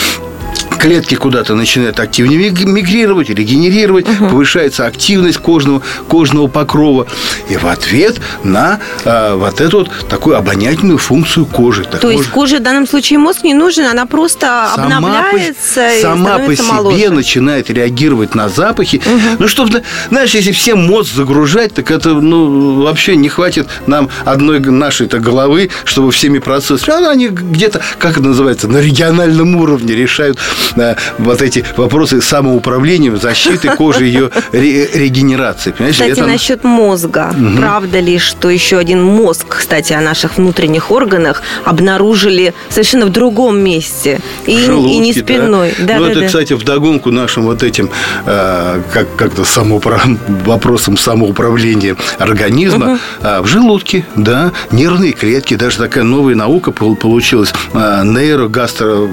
клетки 0.81 1.15
куда-то 1.15 1.55
начинают 1.55 2.01
активнее 2.01 2.51
мигрировать, 2.51 3.29
регенерировать, 3.29 4.09
угу. 4.09 4.31
повышается 4.31 4.87
активность 4.87 5.39
кожного, 5.39 5.83
кожного 6.09 6.47
покрова. 6.49 7.07
И 7.49 7.57
в 7.57 7.67
ответ 7.67 8.21
на 8.43 8.81
э, 9.05 9.35
вот 9.35 9.61
эту 9.61 9.81
вот 9.81 9.91
такую 10.09 10.37
обонятельную 10.37 10.99
функцию 10.99 11.45
кожи. 11.47 11.85
Так 11.85 12.01
То 12.01 12.07
может... 12.07 12.21
есть 12.21 12.31
коже 12.31 12.59
в 12.59 12.63
данном 12.63 12.87
случае 12.87 13.19
мозг 13.19 13.45
не 13.45 13.53
нужен, 13.53 13.85
она 13.85 14.07
просто 14.07 14.71
сама 14.75 14.97
обновляется 14.97 15.81
по, 15.81 15.99
и 15.99 16.01
Сама 16.01 16.39
по 16.39 16.57
себе 16.57 16.73
моложе. 16.73 17.11
начинает 17.11 17.71
реагировать 17.71 18.35
на 18.35 18.49
запахи. 18.49 19.03
Угу. 19.05 19.37
Ну, 19.39 19.49
чтобы, 19.49 19.83
знаешь, 20.09 20.35
если 20.35 20.53
все 20.53 20.75
мозг 20.75 21.13
загружать, 21.15 21.75
так 21.75 21.91
это, 21.91 22.11
ну, 22.11 22.83
вообще 22.83 23.17
не 23.17 23.29
хватит 23.29 23.69
нам 23.87 24.09
одной 24.25 24.61
нашей-то 24.61 25.19
головы, 25.19 25.71
чтобы 25.85 26.11
всеми 26.11 26.39
процессами. 26.39 27.11
Они 27.11 27.29
где-то, 27.29 27.81
как 27.99 28.13
это 28.13 28.23
называется, 28.23 28.69
на 28.69 28.79
региональном 28.79 29.57
уровне 29.57 29.95
решают 29.95 30.39
на 30.77 30.97
вот 31.19 31.43
эти 31.43 31.65
вопросы 31.77 32.21
самоуправления, 32.21 33.15
защиты 33.17 33.71
кожи, 33.77 34.05
ее 34.05 34.31
регенерации. 34.53 35.73
Понимаешь? 35.73 35.97
Кстати, 35.97 36.13
Это... 36.13 36.27
насчет 36.27 36.65
мозга. 36.65 37.35
Угу. 37.37 37.57
Правда 37.59 38.01
ли, 38.01 38.19
что 38.19 38.49
еще 38.49 38.79
один 38.79 39.03
мозг, 39.03 39.47
кстати, 39.49 39.93
о 39.93 40.01
наших 40.01 40.37
внутренних 40.37 40.91
органах 40.91 41.43
обнаружили 41.65 42.55
совершенно 42.69 43.07
в 43.07 43.11
другом 43.11 43.59
месте? 43.59 44.21
И, 44.47 44.59
Желудки, 44.59 44.95
и 44.95 44.99
не 44.99 45.13
спиной. 45.13 45.75
Да? 45.79 45.95
Да, 45.95 45.99
ну, 45.99 46.05
да, 46.07 46.11
это, 46.11 46.21
да. 46.21 46.27
кстати, 46.27 46.53
вдогонку 46.53 47.11
нашим 47.11 47.45
вот 47.45 47.63
этим 47.63 47.91
э, 48.27 48.83
как, 48.93 49.17
как-то 49.17 49.45
самоуправ... 49.45 50.07
вопросом 50.45 50.97
самоуправления 50.97 51.97
организма 52.19 52.93
угу. 52.93 52.99
э, 53.23 53.41
в 53.41 53.47
желудке, 53.47 54.07
да, 54.17 54.53
нервные 54.71 55.13
клетки, 55.13 55.55
даже 55.55 55.79
такая 55.79 56.05
новая 56.05 56.35
наука 56.35 56.71
получилась, 56.73 57.53
э, 57.73 58.03
нейрогастро 58.05 59.09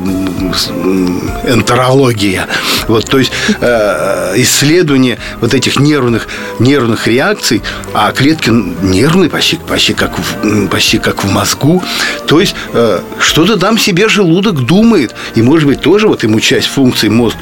энтерология. 1.48 2.48
Вот, 2.88 3.06
то 3.06 3.18
есть 3.20 3.32
э, 3.60 4.34
исследование 4.38 5.18
вот 5.42 5.54
этих 5.54 5.80
нервных, 5.80 6.28
нервных 6.60 7.08
реакций, 7.08 7.62
а 7.94 8.12
клетки 8.12 8.50
нервные 8.50 9.30
почти, 9.30 9.58
почти, 9.68 9.94
как 9.94 10.18
в, 10.18 10.68
почти 10.68 10.98
как 10.98 11.24
в 11.24 11.32
мозгу. 11.32 11.84
То 12.28 12.40
есть 12.40 12.56
э, 12.74 13.00
что-то 13.20 13.58
там 13.58 13.78
себе 13.78 14.10
желудок 14.10 14.66
думает. 14.66 15.16
И, 15.36 15.42
может 15.42 15.68
быть, 15.68 15.82
тоже 15.82 16.08
вот 16.08 16.24
ему 16.24 16.40
часть 16.40 16.68
функций 16.68 17.10
мозг, 17.10 17.38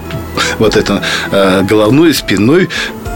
вот 0.60 0.76
это 0.76 1.02
э, 1.32 1.64
головной, 1.64 2.14
спинной 2.14 2.70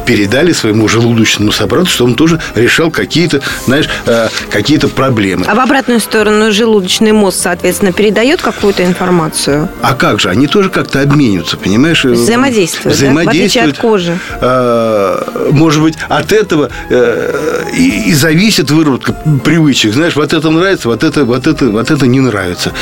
передали 0.10 0.54
своему 0.54 0.88
желудочному 0.88 1.52
собрату, 1.52 1.86
что 1.86 2.04
он 2.04 2.16
тоже 2.16 2.42
решал 2.56 2.90
какие-то, 2.90 3.42
знаешь, 3.68 3.88
э, 4.08 4.30
какие-то 4.50 4.88
проблемы. 4.88 5.46
А 5.48 5.54
в 5.54 5.60
обратную 5.60 6.00
сторону 6.00 6.52
желудочный 6.52 7.12
мозг, 7.12 7.38
соответственно, 7.40 7.94
передает 7.94 8.42
какую-то 8.42 8.84
информацию? 8.84 9.70
А 9.84 9.94
как 9.94 10.20
же? 10.20 10.30
Они 10.30 10.48
тоже 10.48 10.72
как-то 10.72 11.02
обмениваются, 11.02 11.58
понимаешь? 11.58 12.06
Взаимодействуют, 12.06 12.98
Взаимодействуют. 12.98 13.06
Да? 13.06 13.24
В 13.24 13.30
отличие 13.30 13.64
от 13.66 13.78
кожи. 13.78 14.20
Э, 14.42 15.50
может 15.52 15.84
быть, 15.84 15.94
от 16.10 16.32
этого 16.32 16.72
э, 16.90 17.66
и, 17.78 18.10
и 18.10 18.14
зависит 18.16 18.72
выработка 18.72 19.14
привычек. 19.44 19.94
Знаешь, 19.94 20.16
вот 20.16 20.34
это 20.34 20.50
нравится, 20.50 20.88
вот 20.88 21.04
это, 21.04 21.24
вот 21.24 21.46
это, 21.46 21.70
вот 21.70 21.92
это 21.92 22.08
не 22.08 22.20
нравится. 22.20 22.74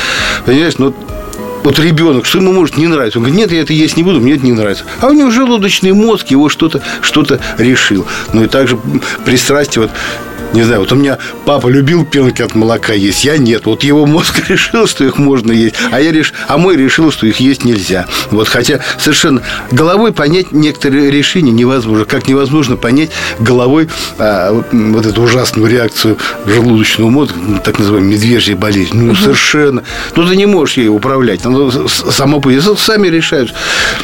Понимаешь, 0.46 0.78
ну 0.78 0.94
вот 1.64 1.78
ребенок, 1.78 2.26
что 2.26 2.38
ему 2.38 2.52
может 2.52 2.76
не 2.76 2.86
нравиться? 2.86 3.18
Он 3.18 3.24
говорит, 3.24 3.38
нет, 3.38 3.52
я 3.52 3.62
это 3.62 3.72
есть 3.72 3.96
не 3.96 4.02
буду, 4.02 4.20
мне 4.20 4.34
это 4.34 4.44
не 4.44 4.52
нравится. 4.52 4.84
А 5.00 5.08
у 5.08 5.12
него 5.12 5.30
желудочный 5.30 5.92
мозг 5.92 6.28
его 6.28 6.48
что-то 6.48 6.82
что 7.02 7.24
решил. 7.58 8.06
Ну 8.32 8.44
и 8.44 8.48
также 8.48 8.78
пристрастие, 9.24 9.82
вот 9.82 9.90
не 10.52 10.62
знаю, 10.62 10.80
вот 10.80 10.92
у 10.92 10.96
меня 10.96 11.18
папа 11.44 11.68
любил 11.68 12.04
пенки 12.04 12.42
от 12.42 12.54
молока 12.54 12.92
есть, 12.92 13.24
я 13.24 13.36
нет. 13.36 13.66
Вот 13.66 13.84
его 13.84 14.06
мозг 14.06 14.40
решил, 14.48 14.86
что 14.86 15.04
их 15.04 15.18
можно 15.18 15.52
есть, 15.52 15.76
а 15.90 16.00
я 16.00 16.10
реш... 16.10 16.32
а 16.46 16.56
мой 16.58 16.76
решил, 16.76 17.12
что 17.12 17.26
их 17.26 17.38
есть 17.38 17.64
нельзя. 17.64 18.06
Вот 18.30 18.48
хотя 18.48 18.80
совершенно 18.98 19.42
головой 19.70 20.12
понять 20.12 20.52
некоторые 20.52 21.10
решения 21.10 21.50
невозможно. 21.50 22.04
Как 22.04 22.28
невозможно 22.28 22.76
понять 22.76 23.10
головой 23.38 23.88
а, 24.18 24.62
вот 24.72 25.06
эту 25.06 25.22
ужасную 25.22 25.70
реакцию 25.70 26.16
желудочного 26.46 27.10
мозга, 27.10 27.34
ну, 27.46 27.58
так 27.58 27.78
называемая 27.78 28.12
медвежья 28.12 28.56
болезнь. 28.56 28.90
Ну, 28.94 29.12
угу. 29.12 29.16
совершенно. 29.16 29.84
Ну, 30.16 30.26
ты 30.26 30.36
не 30.36 30.46
можешь 30.46 30.78
ей 30.78 30.88
управлять. 30.88 31.44
Оно 31.44 31.70
само 31.88 32.42
сами 32.78 33.08
решают. 33.08 33.54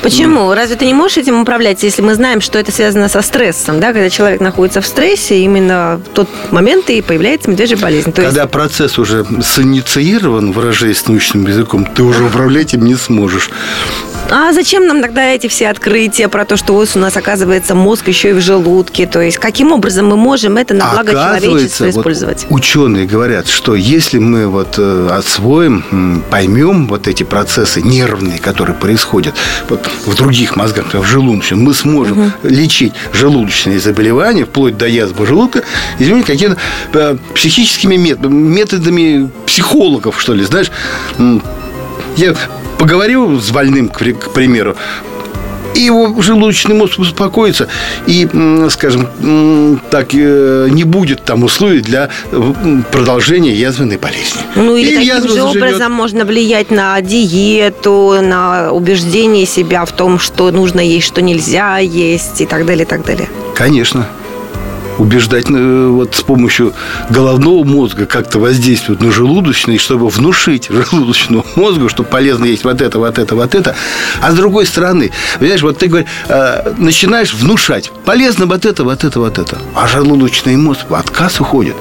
Почему? 0.03 0.53
Разве 0.53 0.77
ты 0.77 0.87
не 0.87 0.95
можешь 0.95 1.17
этим 1.17 1.41
управлять, 1.41 1.83
если 1.83 2.03
мы 2.03 2.15
знаем, 2.15 2.41
что 2.41 2.59
это 2.59 2.71
связано 2.71 3.09
со 3.09 3.23
стрессом, 3.23 3.81
да, 3.81 3.93
когда 3.93 4.11
человек 4.11 4.41
находится 4.41 4.81
в 4.81 4.87
стрессе, 4.87 5.39
именно 5.39 6.01
тот 6.13 6.29
момент 6.51 6.91
и 6.91 7.03
появляется 7.03 7.51
медвежья 7.51 7.77
болезнь. 7.77 8.13
То 8.13 8.23
Когда 8.23 8.43
есть... 8.43 8.53
процесс 8.53 8.99
уже 8.99 9.25
синициирован, 9.43 10.53
выражаясь 10.53 11.07
научным 11.07 11.47
языком, 11.47 11.87
ты 11.87 12.03
уже 12.03 12.25
управлять 12.25 12.75
им 12.75 12.85
не 12.85 12.95
сможешь. 12.95 13.51
А 14.31 14.53
зачем 14.53 14.87
нам 14.87 15.03
тогда 15.03 15.23
эти 15.23 15.49
все 15.49 15.69
открытия 15.69 16.29
про 16.29 16.45
то, 16.45 16.57
что 16.57 16.73
у 16.75 16.99
нас 16.99 17.17
оказывается 17.17 17.75
мозг 17.75 18.09
еще 18.09 18.31
и 18.31 18.33
в 18.33 18.41
желудке? 18.41 19.07
То 19.07 19.21
есть 19.21 19.39
каким 19.39 19.73
образом 19.73 20.07
мы 20.07 20.17
можем 20.17 20.57
это 20.57 20.75
на 20.75 20.93
благо 20.93 21.13
человечества 21.13 21.91
использовать? 21.91 22.47
Вот 22.49 22.61
ученые 22.61 23.07
говорят, 23.07 23.49
что 23.49 23.75
если 23.75 24.19
мы 24.19 24.49
вот 24.49 24.75
э, 24.79 25.09
освоим, 25.11 26.25
поймем 26.31 26.87
вот 26.87 27.07
эти 27.07 27.23
процессы 27.23 27.83
нервные, 27.83 28.39
которые 28.39 28.75
происходят 28.75 29.35
вот 29.69 29.87
в 30.07 30.15
других 30.17 30.57
мозгах, 30.57 30.87
в 30.95 31.05
желудочном, 31.05 31.61
мы 31.61 31.75
сможем 31.75 32.21
угу. 32.21 32.33
лечить 32.45 32.95
желудочные 33.13 33.79
заболевания 33.79 34.47
вплоть 34.47 34.79
до 34.79 34.87
язвы 34.87 35.27
желудка, 35.27 35.65
извините, 35.99 36.24
какими-то 36.25 36.59
э, 36.93 37.17
психическими 37.35 37.97
методами 37.97 39.31
психологов, 39.47 40.21
что 40.21 40.35
ли, 40.35 40.45
знаешь. 40.45 40.71
Я 42.17 42.35
поговорил 42.79 43.41
с 43.41 43.51
больным, 43.51 43.89
к 43.89 44.33
примеру, 44.33 44.77
и 45.75 45.81
его 45.81 46.15
желудочный 46.23 46.75
мозг 46.75 46.99
успокоится, 46.99 47.69
и, 48.07 48.29
скажем, 48.71 49.81
так, 49.91 50.09
э, 50.13 50.69
не 50.71 50.85
будет 50.85 51.25
там 51.25 51.43
условий 51.43 51.81
для 51.81 52.11
продолжения 52.93 53.53
язвенной 53.53 53.99
болезни. 53.99 54.41
Ну, 54.55 54.77
или 54.77 54.93
и 54.93 54.97
таким 54.97 55.29
же 55.29 55.35
заживет. 55.35 55.57
образом 55.57 55.93
можно 55.93 56.25
влиять 56.25 56.71
на 56.71 57.01
диету, 57.01 58.19
на 58.23 58.71
убеждение 58.73 59.47
себя 59.47 59.85
в 59.85 59.93
том, 59.93 60.19
что 60.19 60.51
нужно 60.51 60.81
есть, 60.81 61.07
что 61.07 61.21
нельзя 61.23 61.79
есть, 61.79 62.41
и 62.41 62.47
так 62.47 62.67
далее, 62.67 62.85
и 62.85 62.89
так 62.89 63.05
далее. 63.05 63.29
Конечно 63.55 64.07
убеждать 64.99 65.47
э, 65.49 65.87
вот 65.89 66.15
с 66.15 66.23
помощью 66.23 66.73
головного 67.11 67.65
мозга 67.65 68.07
как-то 68.07 68.39
воздействовать 68.39 69.01
на 69.01 69.11
желудочный, 69.11 69.79
чтобы 69.79 70.09
внушить 70.09 70.69
желудочному 70.69 71.45
мозгу, 71.57 71.89
что 71.89 72.03
полезно 72.03 72.45
есть 72.45 72.65
вот 72.65 72.81
это, 72.81 72.99
вот 72.99 73.19
это, 73.19 73.35
вот 73.35 73.55
это. 73.55 73.75
А 74.21 74.31
с 74.31 74.35
другой 74.35 74.67
стороны, 74.67 75.11
понимаешь, 75.39 75.63
вот 75.63 75.79
ты 75.79 75.87
говоришь, 75.89 76.09
э, 76.29 76.75
начинаешь 76.79 77.35
внушать, 77.35 77.91
полезно 78.05 78.47
вот 78.47 78.65
это, 78.65 78.85
вот 78.85 79.05
это, 79.05 79.21
вот 79.21 79.39
это. 79.39 79.59
А 79.75 79.87
желудочный 79.89 80.57
мозг 80.57 80.87
в 80.89 80.95
отказ 80.95 81.41
уходит. 81.41 81.77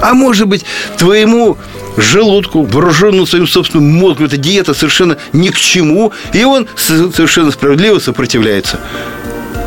А 0.00 0.14
может 0.14 0.48
быть, 0.48 0.64
твоему 0.96 1.56
желудку, 1.96 2.62
вооруженному 2.62 3.26
своим 3.26 3.46
собственным 3.46 3.90
мозгом, 3.90 4.26
эта 4.26 4.36
диета 4.36 4.74
совершенно 4.74 5.16
ни 5.32 5.48
к 5.48 5.56
чему, 5.56 6.12
и 6.32 6.44
он 6.44 6.66
совершенно 6.76 7.50
справедливо 7.50 7.98
сопротивляется. 7.98 8.80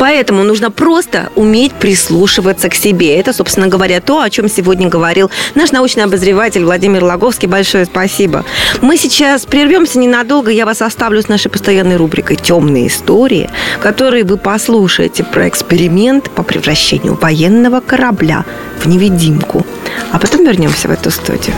Поэтому 0.08 0.44
нужно 0.44 0.72
просто 0.72 1.30
уметь 1.36 1.74
прислушиваться 1.74 2.70
к 2.70 2.76
себе. 2.76 3.18
Это, 3.18 3.34
собственно 3.34 3.68
говоря, 3.68 4.00
то, 4.00 4.22
о 4.22 4.30
чем 4.30 4.48
сегодня 4.48 4.88
говорил 4.88 5.30
наш 5.54 5.74
научный 5.74 6.06
обозреватель 6.06 6.64
Владимир 6.64 7.04
Логовский. 7.04 7.50
Большое 7.50 7.84
спасибо. 7.84 8.46
Мы 8.80 8.96
сейчас 8.96 9.46
прервемся 9.46 10.00
ненадолго. 10.00 10.50
Я 10.50 10.66
вас 10.66 10.82
оставлю 10.82 11.22
с 11.22 11.28
нашей 11.28 11.52
постоянной 11.52 11.98
рубрикой 11.98 12.38
«Темные 12.38 12.88
истории», 12.88 13.50
которые 13.82 14.24
вы 14.24 14.38
послушаете 14.38 15.26
про 15.26 15.50
эксперимент 15.50 16.30
по 16.30 16.42
превращению 16.42 17.16
военного 17.16 17.82
корабля 17.82 18.46
в 18.80 18.86
невидимку. 18.86 19.66
А 20.14 20.20
потом 20.20 20.46
вернемся 20.46 20.88
в 20.88 20.92
эту 20.92 21.12
студию. 21.12 21.54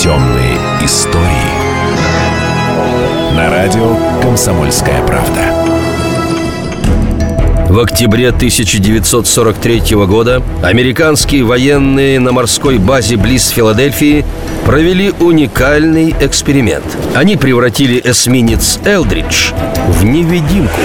Темные 0.00 0.58
истории 0.84 1.31
на 3.34 3.48
радио 3.50 3.96
«Комсомольская 4.20 5.04
правда». 5.06 5.40
В 7.70 7.78
октябре 7.78 8.28
1943 8.28 9.96
года 10.06 10.42
американские 10.62 11.42
военные 11.44 12.20
на 12.20 12.32
морской 12.32 12.76
базе 12.76 13.16
близ 13.16 13.48
Филадельфии 13.48 14.26
провели 14.66 15.10
уникальный 15.18 16.14
эксперимент. 16.20 16.84
Они 17.14 17.36
превратили 17.36 17.98
эсминец 18.04 18.78
«Элдридж» 18.84 19.52
в 19.88 20.04
невидимку. 20.04 20.80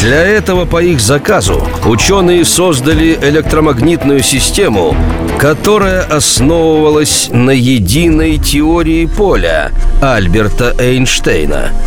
Для 0.00 0.22
этого 0.22 0.64
по 0.64 0.82
их 0.82 1.00
заказу 1.00 1.66
ученые 1.86 2.44
создали 2.44 3.16
электромагнитную 3.22 4.22
систему, 4.22 4.96
которая 5.38 6.02
основывалась 6.02 7.28
на 7.32 7.50
единой 7.50 8.38
теории 8.38 9.06
поля 9.06 9.72
Альберта 10.02 10.74
Эйнштейна– 10.78 11.70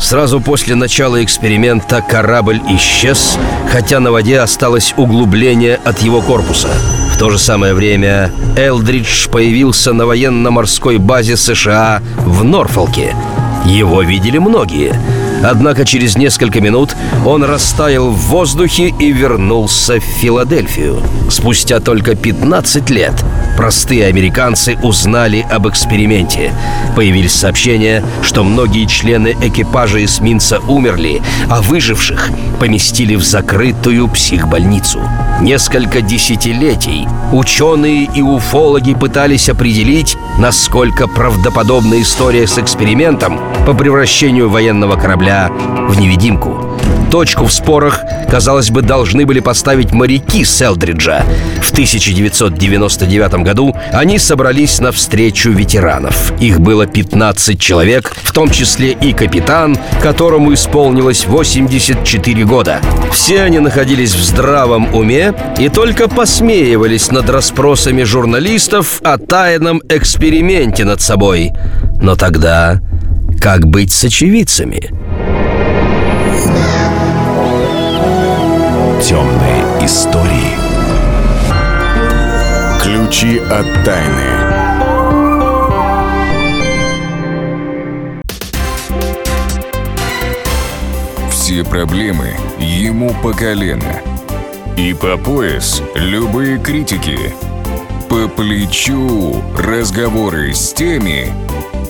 Сразу 0.00 0.40
после 0.40 0.74
начала 0.74 1.22
эксперимента 1.22 2.00
корабль 2.00 2.60
исчез, 2.70 3.36
хотя 3.70 4.00
на 4.00 4.10
воде 4.10 4.40
осталось 4.40 4.94
углубление 4.96 5.78
от 5.84 6.00
его 6.00 6.22
корпуса. 6.22 6.68
В 7.14 7.18
то 7.18 7.28
же 7.28 7.38
самое 7.38 7.74
время 7.74 8.32
Элдридж 8.56 9.28
появился 9.28 9.92
на 9.92 10.06
военно-морской 10.06 10.96
базе 10.96 11.36
США 11.36 12.00
в 12.24 12.42
Норфолке. 12.44 13.14
Его 13.66 14.00
видели 14.00 14.38
многие– 14.38 14.94
Однако 15.42 15.84
через 15.84 16.16
несколько 16.16 16.60
минут 16.60 16.94
он 17.24 17.44
растаял 17.44 18.10
в 18.10 18.18
воздухе 18.28 18.92
и 18.98 19.12
вернулся 19.12 19.98
в 19.98 20.04
Филадельфию. 20.04 21.02
Спустя 21.30 21.80
только 21.80 22.14
15 22.14 22.90
лет 22.90 23.14
простые 23.56 24.06
американцы 24.06 24.78
узнали 24.82 25.46
об 25.50 25.68
эксперименте. 25.68 26.52
Появились 26.96 27.34
сообщения, 27.34 28.02
что 28.22 28.42
многие 28.42 28.86
члены 28.86 29.36
экипажа 29.40 30.04
эсминца 30.04 30.60
умерли, 30.60 31.22
а 31.48 31.60
выживших 31.60 32.30
поместили 32.58 33.16
в 33.16 33.22
закрытую 33.22 34.08
психбольницу. 34.08 35.02
Несколько 35.40 36.02
десятилетий 36.02 37.08
ученые 37.32 38.04
и 38.04 38.20
уфологи 38.20 38.92
пытались 38.92 39.48
определить, 39.48 40.18
насколько 40.38 41.08
правдоподобна 41.08 42.02
история 42.02 42.46
с 42.46 42.58
экспериментом 42.58 43.40
по 43.64 43.72
превращению 43.72 44.50
военного 44.50 44.96
корабля 44.96 45.48
в 45.48 45.98
невидимку. 45.98 46.69
Точку 47.10 47.46
в 47.46 47.52
спорах, 47.52 48.00
казалось 48.30 48.70
бы, 48.70 48.82
должны 48.82 49.26
были 49.26 49.40
поставить 49.40 49.90
моряки 49.90 50.44
Селдриджа. 50.44 51.24
В 51.60 51.72
1999 51.72 53.34
году 53.42 53.76
они 53.92 54.18
собрались 54.18 54.78
на 54.78 54.92
встречу 54.92 55.50
ветеранов. 55.50 56.32
Их 56.40 56.60
было 56.60 56.86
15 56.86 57.60
человек, 57.60 58.14
в 58.22 58.32
том 58.32 58.48
числе 58.50 58.92
и 58.92 59.12
капитан, 59.12 59.76
которому 60.00 60.54
исполнилось 60.54 61.26
84 61.26 62.44
года. 62.44 62.80
Все 63.12 63.42
они 63.42 63.58
находились 63.58 64.14
в 64.14 64.22
здравом 64.22 64.94
уме 64.94 65.34
и 65.58 65.68
только 65.68 66.08
посмеивались 66.08 67.10
над 67.10 67.28
расспросами 67.28 68.04
журналистов 68.04 69.00
о 69.02 69.18
тайном 69.18 69.82
эксперименте 69.88 70.84
над 70.84 71.00
собой. 71.00 71.50
Но 72.00 72.14
тогда 72.14 72.80
как 73.40 73.66
быть 73.66 73.90
с 73.90 74.04
очевидцами? 74.04 74.90
Темные 79.02 79.62
истории. 79.84 80.56
Ключи 82.82 83.38
от 83.38 83.66
тайны. 83.82 84.30
Все 91.30 91.64
проблемы 91.64 92.34
ему 92.58 93.14
по 93.22 93.32
колено. 93.32 94.00
И 94.76 94.92
по 94.92 95.16
пояс 95.16 95.82
любые 95.94 96.58
критики. 96.58 97.34
По 98.10 98.28
плечу 98.28 99.42
разговоры 99.56 100.52
с 100.52 100.74
теми, 100.74 101.32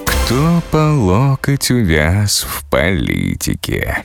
кто 0.07 0.63
по 0.71 0.95
локоть 0.95 1.73
увяз 1.73 2.47
в 2.49 2.65
политике. 2.71 4.05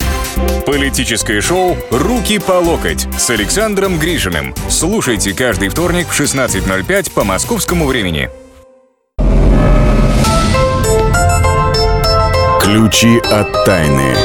Политическое 0.65 1.41
шоу 1.41 1.75
«Руки 1.89 2.39
по 2.39 2.53
локоть» 2.53 3.07
с 3.17 3.29
Александром 3.29 3.99
Гришиным. 3.99 4.53
Слушайте 4.69 5.33
каждый 5.33 5.69
вторник 5.69 6.07
в 6.07 6.19
16.05 6.19 7.11
по 7.11 7.23
московскому 7.23 7.85
времени. 7.85 8.29
Ключи 12.61 13.19
от 13.31 13.65
тайны. 13.65 14.15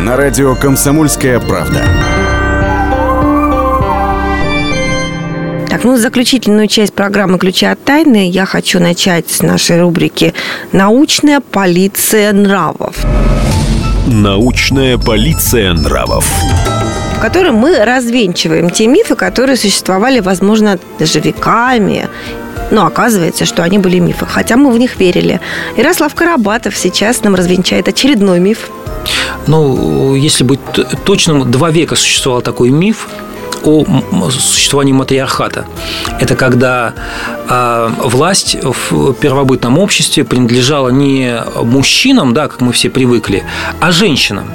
На 0.00 0.16
радио 0.16 0.54
«Комсомольская 0.54 1.40
правда». 1.40 1.84
Так, 5.68 5.84
ну, 5.84 5.96
заключительную 5.98 6.66
часть 6.66 6.94
программы 6.94 7.38
«Ключи 7.38 7.66
от 7.66 7.84
тайны» 7.84 8.30
я 8.30 8.46
хочу 8.46 8.80
начать 8.80 9.30
с 9.30 9.42
нашей 9.42 9.80
рубрики 9.80 10.32
«Научная 10.72 11.40
полиция 11.40 12.32
нравов». 12.32 12.96
Научная 14.10 14.96
полиция 14.96 15.74
нравов 15.74 16.26
в 17.14 17.20
которой 17.20 17.50
мы 17.50 17.84
развенчиваем 17.84 18.70
те 18.70 18.86
мифы, 18.86 19.16
которые 19.16 19.56
существовали, 19.56 20.20
возможно, 20.20 20.78
даже 21.00 21.18
веками. 21.18 22.08
Но 22.70 22.86
оказывается, 22.86 23.44
что 23.44 23.64
они 23.64 23.76
были 23.78 23.98
мифы, 23.98 24.24
хотя 24.24 24.56
мы 24.56 24.70
в 24.70 24.78
них 24.78 25.00
верили. 25.00 25.40
Ярослав 25.76 26.14
Карабатов 26.14 26.76
сейчас 26.76 27.24
нам 27.24 27.34
развенчает 27.34 27.88
очередной 27.88 28.38
миф. 28.38 28.70
Ну, 29.48 30.14
если 30.14 30.44
быть 30.44 30.60
точным, 31.04 31.50
два 31.50 31.70
века 31.70 31.96
существовал 31.96 32.40
такой 32.40 32.70
миф, 32.70 33.08
о 33.64 33.84
существовании 34.30 34.92
матриархата. 34.92 35.66
Это 36.20 36.36
когда 36.36 36.94
э, 37.48 37.90
власть 38.04 38.56
в 38.62 39.14
первобытном 39.14 39.78
обществе 39.78 40.24
принадлежала 40.24 40.88
не 40.88 41.42
мужчинам, 41.62 42.34
да, 42.34 42.48
как 42.48 42.60
мы 42.60 42.72
все 42.72 42.90
привыкли, 42.90 43.44
а 43.80 43.92
женщинам. 43.92 44.50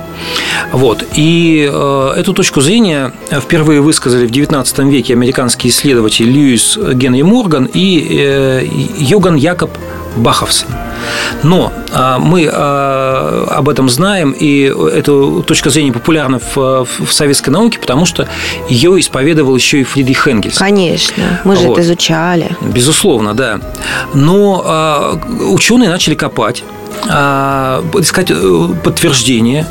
Вот. 0.71 1.03
И 1.15 1.69
э, 1.71 2.13
эту 2.17 2.33
точку 2.33 2.61
зрения 2.61 3.11
впервые 3.31 3.81
высказали 3.81 4.25
в 4.25 4.31
XIX 4.31 4.89
веке 4.89 5.13
американские 5.13 5.71
исследователи 5.71 6.29
Льюис 6.29 6.77
Генри 6.93 7.21
Морган 7.21 7.69
и 7.71 8.07
э, 8.09 8.65
Йоган 8.97 9.35
Якоб 9.35 9.71
Баховсон. 10.15 10.69
Но 11.43 11.73
а, 11.91 12.19
мы 12.19 12.49
а, 12.51 13.47
об 13.49 13.69
этом 13.69 13.89
знаем, 13.89 14.31
и 14.31 14.73
эта 14.93 15.41
точка 15.41 15.69
зрения 15.69 15.91
популярна 15.91 16.39
в, 16.39 16.85
в 16.85 17.11
советской 17.11 17.49
науке, 17.49 17.79
потому 17.79 18.05
что 18.05 18.27
ее 18.69 18.99
исповедовал 18.99 19.55
еще 19.55 19.81
и 19.81 19.83
Фридрих 19.83 20.27
Энгельс. 20.27 20.57
Конечно, 20.57 21.41
мы 21.43 21.55
же 21.55 21.67
вот. 21.67 21.73
это 21.73 21.81
изучали. 21.81 22.55
Безусловно, 22.61 23.33
да. 23.33 23.59
Но 24.13 24.63
а, 24.65 25.19
ученые 25.49 25.89
начали 25.89 26.15
копать 26.15 26.63
искать 27.03 28.31
э, 28.31 28.67
подтверждение. 28.81 29.65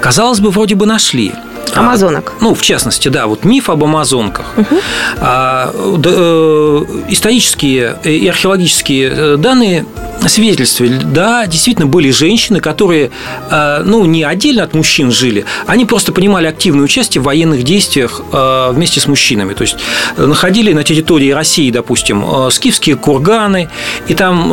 Казалось 0.00 0.40
бы, 0.40 0.50
вроде 0.50 0.74
бы 0.74 0.86
нашли. 0.86 1.32
Амазонок. 1.76 2.32
А, 2.38 2.44
ну, 2.44 2.54
в 2.54 2.62
частности, 2.62 3.08
да, 3.08 3.26
вот 3.26 3.44
миф 3.44 3.70
об 3.70 3.84
амазонках. 3.84 4.46
Угу. 4.56 4.76
А, 5.20 5.72
да, 5.98 6.10
э, 6.12 6.84
исторические 7.08 7.96
и 8.04 8.28
археологические 8.28 9.10
э, 9.10 9.36
данные 9.36 9.86
свидетельствовали, 10.26 11.00
да, 11.04 11.46
действительно 11.46 11.86
были 11.86 12.10
женщины, 12.10 12.60
которые, 12.60 13.10
э, 13.50 13.82
ну, 13.84 14.04
не 14.04 14.24
отдельно 14.24 14.64
от 14.64 14.74
мужчин 14.74 15.10
жили, 15.10 15.44
они 15.66 15.84
просто 15.84 16.12
принимали 16.12 16.46
активное 16.46 16.84
участие 16.84 17.22
в 17.22 17.24
военных 17.24 17.62
действиях 17.62 18.20
э, 18.32 18.70
вместе 18.72 19.00
с 19.00 19.06
мужчинами. 19.06 19.54
То 19.54 19.62
есть 19.62 19.76
находили 20.16 20.72
на 20.72 20.84
территории 20.84 21.30
России, 21.30 21.70
допустим, 21.70 22.24
э, 22.24 22.50
скифские 22.50 22.96
курганы, 22.96 23.68
и 24.08 24.14
там, 24.14 24.48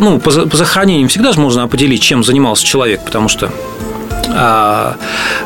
ну, 0.00 0.18
по 0.18 0.30
захоронениям 0.30 1.08
всегда 1.08 1.32
же 1.32 1.40
можно 1.40 1.62
определить, 1.62 2.02
чем 2.02 2.24
занимался 2.24 2.64
человек, 2.64 3.04
потому 3.04 3.28
что 3.28 3.50
а, 4.28 4.96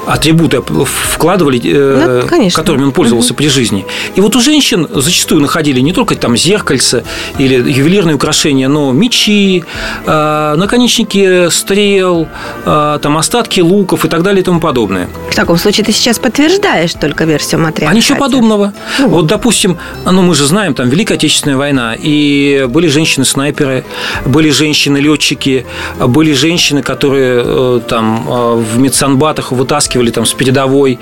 атрибуты 0.07 0.63
вкладывали, 0.63 1.61
э, 1.65 2.23
ну, 2.31 2.51
которыми 2.51 2.85
он 2.85 2.93
пользовался 2.93 3.33
угу. 3.33 3.39
при 3.39 3.49
жизни. 3.49 3.87
И 4.15 4.21
вот 4.21 4.37
у 4.37 4.41
женщин 4.41 4.87
зачастую 4.93 5.41
находили 5.41 5.81
не 5.81 5.93
только 5.93 6.15
там 6.15 6.37
зеркальца 6.37 7.05
или 7.39 7.55
ювелирные 7.55 8.15
украшения, 8.15 8.69
но 8.69 8.93
мечи, 8.93 9.65
а, 10.07 10.57
наконечники 10.57 11.49
стрел, 11.51 12.29
а, 12.65 12.99
там 12.99 13.17
остатки 13.17 13.61
луков 13.61 14.05
и 14.05 14.09
так 14.09 14.23
далее 14.23 14.43
и 14.43 14.45
тому 14.45 14.61
подобное. 14.61 15.09
В 15.31 15.35
таком 15.35 15.59
случае 15.59 15.85
ты 15.85 15.93
сейчас 15.93 16.19
подтверждаешь 16.19 16.95
только 16.95 17.25
версию 17.25 17.61
материала. 17.61 17.93
А 17.93 17.95
ничего 17.95 18.19
подобного. 18.19 18.73
Ну, 18.99 19.09
вот, 19.09 19.27
допустим, 19.27 19.79
ну 20.05 20.23
мы 20.23 20.35
же 20.35 20.47
знаем, 20.47 20.75
там 20.75 20.89
Великая 20.89 21.15
Отечественная 21.15 21.57
война, 21.57 21.95
и 21.99 22.67
были 22.69 22.89
женщины-снайперы, 22.89 23.85
были 24.25 24.51
женщины-летчики, 24.51 25.67
были 25.99 26.33
женщины, 26.33 26.83
которые 26.83 27.43
э, 27.45 27.81
там 27.89 28.27
в 28.75 28.79
медсанбатах 28.79 29.53
вытаскивали 29.53 30.11
там 30.11 30.27
с 30.27 30.33
передовой 30.33 30.99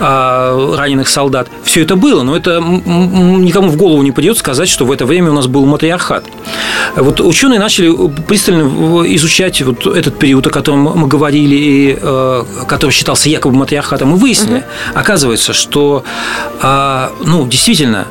э, 0.00 0.74
раненых 0.76 1.08
солдат. 1.08 1.48
Все 1.64 1.82
это 1.82 1.96
было, 1.96 2.22
но 2.22 2.36
это 2.36 2.60
никому 2.60 3.68
в 3.68 3.76
голову 3.76 4.02
не 4.02 4.12
придет 4.12 4.38
сказать, 4.38 4.68
что 4.68 4.84
в 4.84 4.92
это 4.92 5.06
время 5.06 5.30
у 5.30 5.34
нас 5.34 5.46
был 5.46 5.64
матриархат. 5.66 6.24
Вот 6.96 7.20
ученые 7.20 7.58
начали 7.58 7.94
пристально 8.26 9.04
изучать 9.14 9.60
вот 9.62 9.86
этот 9.86 10.18
период, 10.18 10.46
о 10.46 10.50
котором 10.50 10.80
мы 10.80 11.06
говорили, 11.06 11.54
и, 11.54 11.98
э, 12.00 12.44
который 12.66 12.90
считался 12.90 13.28
якобы 13.28 13.56
матриархатом, 13.56 14.14
и 14.14 14.18
выяснили, 14.18 14.58
угу. 14.58 14.98
оказывается, 14.98 15.52
что 15.52 16.04
э, 16.62 17.08
ну, 17.24 17.46
действительно 17.46 18.06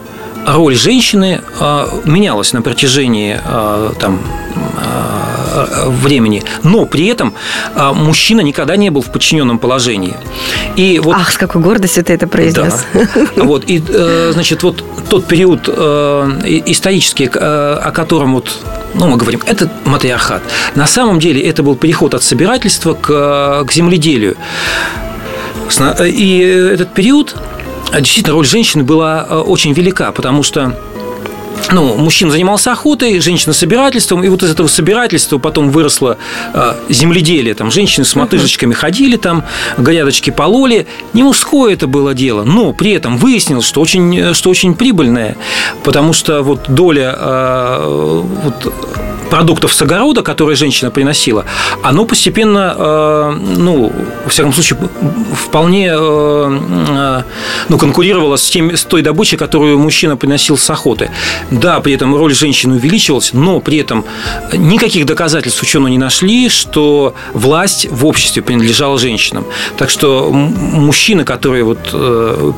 роль 0.45 0.75
женщины 0.75 1.41
э, 1.59 1.87
менялась 2.05 2.53
на 2.53 2.61
протяжении 2.61 3.39
э, 3.43 3.91
там, 3.99 4.19
э, 4.55 5.36
времени, 5.87 6.43
но 6.63 6.85
при 6.85 7.07
этом 7.07 7.33
мужчина 7.75 8.41
никогда 8.41 8.75
не 8.75 8.89
был 8.89 9.01
в 9.01 9.11
подчиненном 9.11 9.59
положении. 9.59 10.15
И 10.75 10.99
вот, 10.99 11.15
Ах, 11.15 11.31
с 11.31 11.37
какой 11.37 11.61
гордостью 11.61 12.03
ты 12.03 12.13
это 12.13 12.27
произнес. 12.27 12.85
Да. 12.93 13.27
Вот, 13.37 13.63
и, 13.67 13.81
значит, 14.31 14.63
вот 14.63 14.83
тот 15.09 15.25
период 15.25 15.67
исторический, 15.69 17.29
о 17.33 17.91
котором 17.91 18.33
вот 18.35 18.51
ну, 18.93 19.07
мы 19.07 19.17
говорим, 19.17 19.41
это 19.45 19.69
матриархат. 19.85 20.41
На 20.75 20.87
самом 20.87 21.19
деле 21.19 21.41
это 21.41 21.63
был 21.63 21.75
переход 21.75 22.13
от 22.13 22.23
собирательства 22.23 22.93
к, 22.93 23.63
к 23.65 23.71
земледелию. 23.71 24.35
И 26.03 26.39
этот 26.73 26.93
период 26.93 27.35
действительно 27.93 28.35
роль 28.35 28.45
женщины 28.45 28.83
была 28.83 29.25
э, 29.29 29.35
очень 29.35 29.73
велика, 29.73 30.11
потому 30.11 30.43
что 30.43 30.77
ну, 31.71 31.95
мужчина 31.95 32.31
занимался 32.31 32.71
охотой, 32.71 33.19
женщина 33.19 33.53
собирательством, 33.53 34.23
и 34.23 34.29
вот 34.29 34.43
из 34.43 34.51
этого 34.51 34.67
собирательства 34.67 35.37
потом 35.37 35.69
выросло 35.69 36.17
э, 36.53 36.73
земледелие. 36.89 37.53
Там 37.53 37.71
женщины 37.71 38.05
с 38.05 38.15
мотыжечками 38.15 38.73
ходили, 38.73 39.17
там 39.17 39.43
грядочки 39.77 40.29
пололи. 40.29 40.87
Не 41.13 41.23
мужское 41.23 41.73
это 41.73 41.87
было 41.87 42.13
дело, 42.13 42.43
но 42.43 42.73
при 42.73 42.91
этом 42.91 43.17
выяснилось, 43.17 43.65
что 43.65 43.81
очень, 43.81 44.33
что 44.33 44.49
очень 44.49 44.75
прибыльное, 44.75 45.35
потому 45.83 46.13
что 46.13 46.41
вот 46.41 46.65
доля 46.67 47.15
э, 47.17 48.23
вот, 48.43 48.73
продуктов 49.27 49.73
с 49.73 49.81
огорода, 49.81 50.21
которые 50.21 50.55
женщина 50.55 50.91
приносила, 50.91 51.45
оно 51.83 52.05
постепенно, 52.05 52.75
э, 52.77 53.35
ну, 53.57 53.91
во 54.23 54.29
всяком 54.29 54.53
случае, 54.53 54.79
вполне 55.33 55.91
э, 55.91 57.21
ну, 57.69 57.77
конкурировало 57.77 58.37
с, 58.37 58.49
тем, 58.49 58.75
с 58.75 58.83
той 58.83 59.01
добычей, 59.01 59.37
которую 59.37 59.77
мужчина 59.79 60.17
приносил 60.17 60.57
с 60.57 60.69
охоты. 60.69 61.11
Да, 61.51 61.79
при 61.79 61.93
этом 61.93 62.15
роль 62.15 62.33
женщины 62.33 62.75
увеличивалась, 62.75 63.31
но 63.33 63.59
при 63.59 63.77
этом 63.77 64.05
никаких 64.53 65.05
доказательств 65.05 65.61
ученые 65.61 65.91
не 65.91 65.97
нашли, 65.97 66.49
что 66.49 67.15
власть 67.33 67.87
в 67.89 68.05
обществе 68.05 68.41
принадлежала 68.41 68.99
женщинам. 68.99 69.45
Так 69.77 69.89
что 69.89 70.29
мужчины, 70.31 71.23
которые 71.23 71.63
вот 71.63 71.93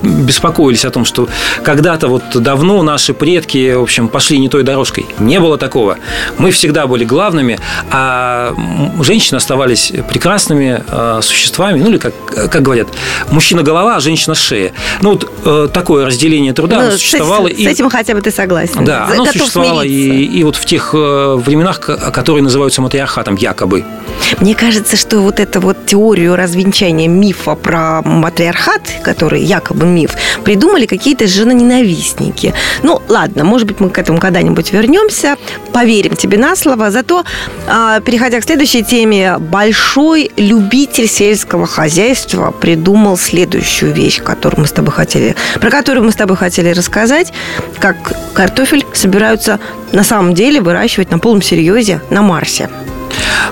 беспокоились 0.04 0.86
о 0.86 0.92
том, 0.92 1.06
что 1.06 1.28
когда-то 1.64 2.08
вот 2.08 2.24
давно 2.36 2.82
наши 2.84 3.14
предки, 3.14 3.74
в 3.74 3.84
общем, 3.84 4.08
пошли 4.08 4.40
не 4.40 4.50
той 4.50 4.64
дорожкой, 4.64 5.06
не 5.20 5.40
было 5.40 5.58
такого. 5.58 5.98
Мы 6.38 6.52
всегда 6.52 6.88
были 6.88 7.04
главными, 7.04 7.60
а 7.92 8.54
женщины 9.02 9.38
оставались 9.38 9.92
прекрасными 10.10 10.84
э, 10.88 11.20
существами, 11.22 11.80
ну 11.80 11.90
или 11.90 11.98
как, 11.98 12.14
как 12.26 12.62
говорят, 12.62 12.88
мужчина 13.32 13.64
голова, 13.64 13.98
а 13.98 14.00
женщина 14.00 14.36
шея. 14.36 14.72
Ну 15.02 15.12
вот 15.12 15.32
э, 15.46 15.68
такое 15.74 16.06
разделение 16.06 16.54
труда 16.54 16.84
Ну, 16.84 16.92
с, 16.92 16.94
существовало 16.94 17.48
с 17.48 17.52
и 17.52 17.68
этим 17.68 17.90
хотя 17.90 18.14
бы 18.14 18.22
ты 18.22 18.32
согласен. 18.32 18.79
Да, 18.86 19.08
оно 19.12 19.26
существовало 19.26 19.82
и, 19.82 20.24
и 20.24 20.44
вот 20.44 20.56
в 20.56 20.66
тех 20.66 20.92
э, 20.94 21.36
временах, 21.36 21.80
которые 21.80 22.44
называются 22.44 22.82
матриархатом, 22.82 23.36
якобы. 23.36 23.86
Мне 24.40 24.56
кажется, 24.56 24.96
что 24.96 25.20
вот 25.20 25.40
эту 25.40 25.60
вот 25.60 25.86
теорию 25.86 26.36
развенчания 26.36 27.08
мифа 27.08 27.56
про 27.56 28.02
матриархат, 28.04 28.82
который 29.02 29.42
якобы 29.42 29.86
миф, 29.86 30.12
придумали 30.44 30.86
какие-то 30.86 31.28
женоненавистники. 31.28 32.54
Ну, 32.84 33.02
ладно, 33.08 33.44
может 33.44 33.68
быть, 33.68 33.80
мы 33.80 33.90
к 33.90 33.98
этому 33.98 34.20
когда-нибудь 34.20 34.72
вернемся, 34.72 35.36
поверим 35.74 36.16
тебе 36.16 36.38
на 36.38 36.56
слово. 36.56 36.92
Зато, 36.92 37.24
а, 37.68 38.00
переходя 38.02 38.40
к 38.40 38.44
следующей 38.44 38.84
теме, 38.84 39.38
большой 39.40 40.32
любитель 40.38 41.08
сельского 41.08 41.66
хозяйства 41.66 42.52
придумал 42.52 43.18
следующую 43.18 43.94
вещь, 43.94 44.22
которую 44.22 44.62
мы 44.62 44.68
с 44.68 44.72
тобой 44.72 44.92
хотели, 44.92 45.36
про 45.60 45.70
которую 45.70 46.06
мы 46.06 46.12
с 46.12 46.16
тобой 46.16 46.38
хотели 46.38 46.70
рассказать, 46.70 47.34
как 47.80 47.96
картофель 48.34 48.69
собираются 48.94 49.60
на 49.92 50.04
самом 50.04 50.34
деле 50.34 50.62
выращивать 50.62 51.12
на 51.12 51.20
полном 51.20 51.42
серьезе 51.42 52.02
на 52.10 52.22
Марсе. 52.22 52.70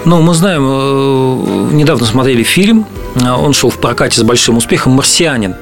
Ну, 0.06 0.22
мы 0.22 0.34
знаем, 0.34 0.64
э, 0.64 1.70
недавно 1.74 2.06
смотрели 2.06 2.44
фильм, 2.44 2.86
э, 3.16 3.30
он 3.30 3.54
шел 3.54 3.70
в 3.70 3.78
прокате 3.78 4.20
с 4.20 4.24
большим 4.24 4.58
успехом 4.58 4.94
«Марсианин», 4.94 5.56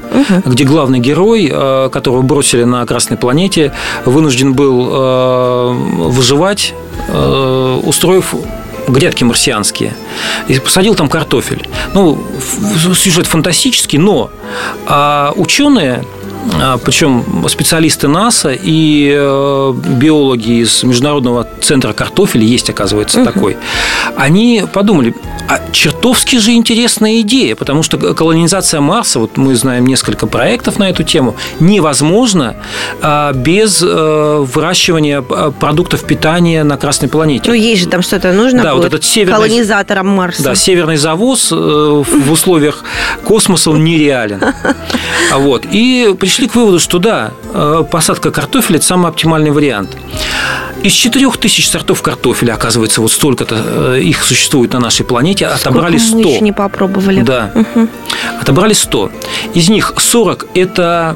где 0.46 0.64
главный 0.64 1.00
герой, 1.00 1.50
э, 1.52 1.90
которого 1.92 2.22
бросили 2.22 2.64
на 2.64 2.86
Красной 2.86 3.18
планете, 3.18 3.72
вынужден 4.06 4.54
был 4.54 4.76
выживать, 6.10 6.74
устроив 7.84 8.36
грядки 8.88 9.24
марсианские. 9.24 9.94
И 10.48 10.60
посадил 10.60 10.96
там 10.96 11.10
картофель. 11.10 11.68
Ну, 11.94 12.24
сюжет 12.96 13.28
фантастический, 13.28 13.98
но 13.98 14.30
а, 14.86 15.34
ученые 15.36 16.04
причем 16.84 17.24
специалисты 17.50 18.08
НАСА 18.08 18.52
и 18.54 19.14
э, 19.16 19.74
биологи 20.00 20.62
из 20.62 20.84
Международного 20.84 21.48
центра 21.62 21.94
картофеля, 21.94 22.44
есть, 22.44 22.70
оказывается, 22.70 23.24
такой, 23.24 23.58
они 24.16 24.64
подумали, 24.72 25.16
а 25.48 25.60
чертовски 25.72 26.38
же 26.38 26.52
интересная 26.54 27.22
идея, 27.22 27.56
потому 27.56 27.84
что 27.84 27.98
колонизация 28.14 28.82
Марса, 28.82 29.20
вот 29.20 29.38
мы 29.38 29.56
знаем 29.56 29.86
несколько 29.86 30.28
проектов 30.28 30.80
на 30.80 30.90
эту 30.90 31.04
тему, 31.04 31.36
невозможно 31.60 32.56
а, 33.02 33.34
без 33.34 33.82
э, 33.84 34.46
выращивания 34.54 35.24
э, 35.28 35.52
продуктов 35.60 36.04
питания 36.06 36.64
на 36.64 36.78
Красной 36.78 37.10
планете. 37.10 37.50
Ну, 37.50 37.54
есть 37.54 37.82
же 37.84 37.88
там 37.88 38.02
что-то 38.02 38.32
нужно 38.34 38.64
Да, 38.64 38.74
вот 38.74 38.84
будет 38.84 38.94
этот 38.94 39.06
северный- 39.06 39.36
колонизаторам 39.36 40.08
Марса. 40.08 40.44
Да, 40.44 40.56
северный 40.56 40.98
завоз 40.98 41.52
в 41.52 42.32
условиях 42.32 42.84
космоса 43.24 43.72
он 43.72 43.84
нереален. 43.84 44.42
А 45.32 45.38
Вот. 45.38 45.66
И 45.72 46.14
пришли 46.36 46.50
к 46.50 46.56
выводу, 46.56 46.80
что 46.80 47.00
да, 47.00 47.32
э, 47.54 47.84
посадка 47.90 48.30
картофеля– 48.30 48.76
это 48.78 48.86
самый 48.86 49.08
оптимальный 49.08 49.52
вариант. 49.52 49.96
Из 50.84 50.92
4000 50.92 51.66
сортов 51.66 52.02
картофеля, 52.02 52.54
оказывается, 52.54 53.00
вот 53.00 53.12
столько-то 53.12 53.56
э, 53.96 54.02
их 54.02 54.22
существует 54.22 54.74
на 54.74 54.80
нашей 54.80 55.06
планете, 55.06 55.48
отобрали 55.48 55.98
Сколько 55.98 56.20
100. 56.20 56.30
мы 56.30 56.36
еще 56.36 56.44
не 56.44 56.52
попробовали. 56.52 57.22
Да. 57.22 57.54
Отобрали 58.42 58.74
100. 58.74 59.12
Из 59.54 59.70
них 59.70 59.94
40– 59.98 60.48
это 60.54 61.16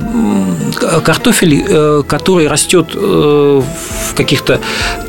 м, 0.00 0.56
картофель, 1.04 1.64
э, 1.68 2.02
который 2.06 2.46
растет 2.46 2.90
э, 2.94 2.98
в 3.00 4.14
каких-то 4.14 4.60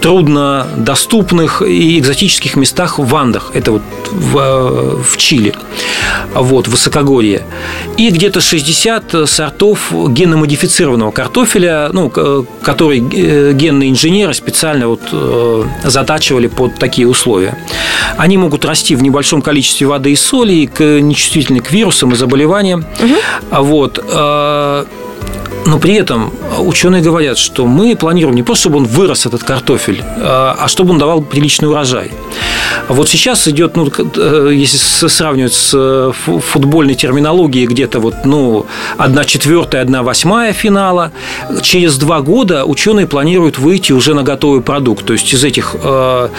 труднодоступных 0.01 1.61
и 1.61 1.99
экзотических 1.99 2.55
местах 2.55 2.97
в 2.97 3.15
Андах. 3.15 3.51
Это 3.53 3.73
вот 3.73 3.83
в, 4.11 4.37
э, 4.37 5.03
в 5.03 5.17
Чили, 5.17 5.53
вот, 6.33 6.67
в 6.67 6.71
высокогорье. 6.71 7.43
И 7.97 8.09
где-то 8.09 8.41
60 8.41 9.02
сортов 9.25 9.91
генномодифицированного 10.09 11.11
картофеля, 11.11 11.89
ну, 11.93 12.09
к- 12.09 12.45
который 12.63 12.99
э, 13.13 13.53
генные 13.53 13.89
инженеры 13.89 14.33
специально 14.33 14.87
вот, 14.87 15.01
э, 15.11 15.63
затачивали 15.83 16.47
под 16.47 16.75
такие 16.75 17.07
условия. 17.07 17.57
Они 18.17 18.37
могут 18.37 18.65
расти 18.65 18.95
в 18.95 19.03
небольшом 19.03 19.41
количестве 19.41 19.87
воды 19.87 20.11
и 20.11 20.15
соли, 20.15 20.53
и 20.53 20.67
к- 20.67 20.99
нечувствительны 21.01 21.59
к 21.61 21.71
вирусам 21.71 22.11
и 22.11 22.15
заболеваниям. 22.15 22.85
А 23.51 23.61
Вот. 23.61 23.99
э, 24.03 24.85
Но 25.65 25.79
при 25.79 25.93
этом 25.93 26.33
ученые 26.59 27.01
говорят, 27.01 27.37
что 27.37 27.65
мы 27.65 27.95
планируем 27.95 28.35
не 28.35 28.43
просто, 28.43 28.63
чтобы 28.63 28.77
он 28.79 28.85
вырос, 28.85 29.25
этот 29.25 29.43
картофель, 29.43 30.03
а 30.17 30.65
чтобы 30.67 30.91
он 30.91 30.97
давал 30.97 31.21
приличный 31.21 31.69
урожай. 31.69 32.11
Вот 32.89 33.09
сейчас 33.09 33.47
идет, 33.47 33.75
ну, 33.77 33.87
э, 34.17 34.51
если 34.53 35.07
сравнивать 35.07 35.53
с 35.53 35.71
э, 35.73 36.11
фу- 36.13 36.39
футбольной 36.39 36.95
терминологией, 36.95 37.65
где-то 37.67 37.99
вот, 37.99 38.15
ну, 38.25 38.65
одна 38.97 39.23
четвертая, 39.25 39.81
одна 39.81 40.03
восьмая 40.03 40.53
финала. 40.53 41.11
Через 41.61 41.97
два 41.97 42.21
года 42.21 42.65
ученые 42.65 43.07
планируют 43.07 43.57
выйти 43.59 43.91
уже 43.93 44.13
на 44.13 44.23
готовый 44.23 44.61
продукт. 44.61 45.05
То 45.05 45.13
есть 45.13 45.33
из 45.33 45.43
этих 45.43 45.75
э, 45.83 46.29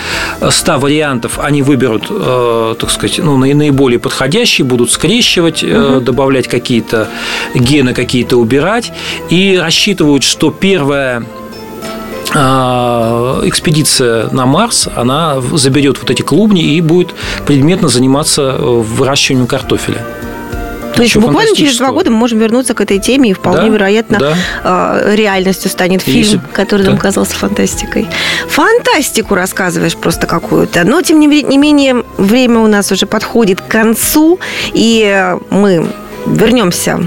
100 0.50 0.78
вариантов 0.78 1.38
они 1.38 1.62
выберут, 1.62 2.06
э, 2.10 2.74
так 2.78 2.90
сказать, 2.90 3.18
ну, 3.18 3.36
наи- 3.38 3.54
наиболее 3.54 3.98
подходящие, 3.98 4.64
будут 4.66 4.90
скрещивать, 4.90 5.60
э, 5.62 6.00
добавлять 6.02 6.48
какие-то 6.48 7.08
гены, 7.54 7.94
какие-то 7.94 8.36
убирать. 8.36 8.92
И 9.30 9.58
рассчитывают, 9.60 10.22
что 10.24 10.50
первая 10.50 11.24
а, 11.24 11.43
экспедиция 13.46 14.28
на 14.30 14.46
Марс, 14.46 14.88
она 14.94 15.40
заберет 15.52 15.98
вот 15.98 16.10
эти 16.10 16.22
клубни 16.22 16.62
и 16.62 16.80
будет 16.80 17.14
предметно 17.46 17.88
заниматься 17.88 18.56
э, 18.58 18.62
выращиванием 18.62 19.46
картофеля. 19.46 20.04
То 20.94 21.02
есть 21.02 21.16
буквально 21.16 21.56
через 21.56 21.76
два 21.78 21.90
года 21.90 22.10
мы 22.10 22.16
можем 22.16 22.38
вернуться 22.38 22.72
к 22.74 22.80
этой 22.80 23.00
теме, 23.00 23.30
и 23.30 23.32
вполне 23.32 23.62
Да, 23.62 23.74
вероятно 23.74 24.18
да. 24.18 24.34
э, 24.62 25.14
реальностью 25.16 25.70
станет 25.70 26.02
фильм, 26.02 26.18
Если- 26.18 26.40
который 26.52 26.82
нам 26.86 26.94
да. 26.94 27.00
казался 27.00 27.34
фантастикой. 27.34 28.06
Фантастику 28.48 29.34
рассказываешь 29.34 29.96
просто 29.96 30.26
какую-то. 30.26 30.84
Но, 30.84 31.02
тем 31.02 31.18
не, 31.18 31.26
менее, 31.26 32.04
время 32.16 32.60
у 32.60 32.68
нас 32.68 32.92
уже 32.92 33.06
подходит 33.06 33.60
к 33.60 33.66
концу, 33.66 34.38
и 34.72 35.34
мы 35.50 35.88
вернемся 36.26 37.06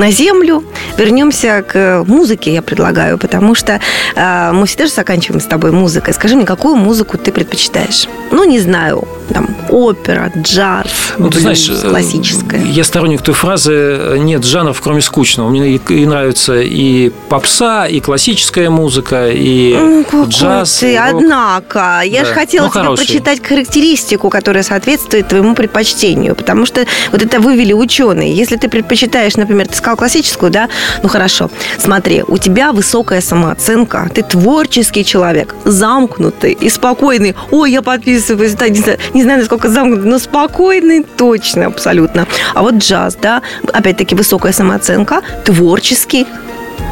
на 0.00 0.10
землю, 0.10 0.64
вернемся 0.96 1.62
к 1.62 2.04
музыке, 2.06 2.54
я 2.54 2.62
предлагаю, 2.62 3.18
потому 3.18 3.54
что 3.54 3.80
э, 4.16 4.52
мы 4.52 4.66
всегда 4.66 4.86
же 4.86 4.92
заканчиваем 4.92 5.40
с 5.40 5.44
тобой 5.44 5.72
музыкой. 5.72 6.14
Скажи 6.14 6.36
мне, 6.36 6.46
какую 6.46 6.76
музыку 6.76 7.18
ты 7.18 7.30
предпочитаешь? 7.32 8.08
Ну, 8.30 8.44
не 8.44 8.58
знаю, 8.60 9.06
там, 9.32 9.48
опера, 9.68 10.32
джаз, 10.36 10.86
Ну, 11.18 11.30
ты 11.30 11.40
знаешь, 11.40 11.66
блюз, 11.66 11.84
э, 11.84 11.88
классическая. 11.90 12.62
Я 12.64 12.84
сторонник 12.84 13.22
той 13.22 13.34
фразы 13.34 14.16
«нет 14.18 14.44
жанров, 14.44 14.80
кроме 14.80 15.00
скучного». 15.00 15.48
Мне 15.48 15.76
и, 15.76 16.06
нравится 16.06 16.60
и 16.60 17.10
попса, 17.28 17.86
и 17.86 18.00
классическая 18.00 18.70
музыка, 18.70 19.28
и 19.30 19.76
Ну, 20.12 20.26
джаз. 20.26 20.78
ты, 20.78 20.92
и 20.92 20.96
однако, 20.96 22.02
я 22.04 22.20
Да. 22.22 22.26
же 22.28 22.34
хотела 22.34 22.64
Ну, 22.66 22.70
тебе 22.70 22.80
хороший. 22.82 23.06
прочитать 23.06 23.46
характеристику, 23.46 24.30
которая 24.30 24.62
соответствует 24.62 25.28
твоему 25.28 25.54
предпочтению, 25.54 26.34
потому 26.34 26.66
что 26.66 26.84
вот 27.12 27.22
это 27.22 27.40
вывели 27.40 27.72
ученые. 27.72 28.32
Если 28.34 28.56
ты 28.56 28.68
предпочитаешь, 28.68 29.36
например, 29.36 29.68
ты 29.68 29.76
сказал 29.76 29.96
классическую, 29.96 30.50
да, 30.50 30.68
ну 31.02 31.08
хорошо, 31.08 31.50
смотри, 31.78 32.24
у 32.26 32.38
тебя 32.38 32.72
высокая 32.72 33.20
самооценка, 33.20 34.10
ты 34.14 34.22
творческий 34.22 35.04
человек, 35.04 35.54
замкнутый 35.64 36.52
и 36.52 36.68
спокойный. 36.68 37.34
Ой, 37.50 37.72
я 37.72 37.82
подписываюсь, 37.82 38.52
да, 38.54 38.68
не, 38.68 38.80
знаю, 38.80 38.98
не 39.20 39.24
знаю, 39.24 39.40
насколько 39.40 39.68
замкнутый, 39.68 40.08
но 40.08 40.18
спокойный 40.18 41.02
точно, 41.02 41.66
абсолютно. 41.66 42.26
А 42.54 42.62
вот 42.62 42.76
джаз, 42.76 43.16
да, 43.20 43.42
опять-таки 43.70 44.14
высокая 44.14 44.52
самооценка, 44.52 45.20
творческий, 45.44 46.26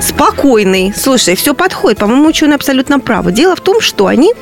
спокойный. 0.00 0.92
Слушай, 0.96 1.36
все 1.36 1.54
подходит. 1.54 1.98
По-моему, 1.98 2.28
ученые 2.28 2.56
абсолютно 2.56 3.00
правы. 3.00 3.32
Дело 3.32 3.56
в 3.56 3.60
том, 3.60 3.80
что 3.80 4.06
они 4.06 4.32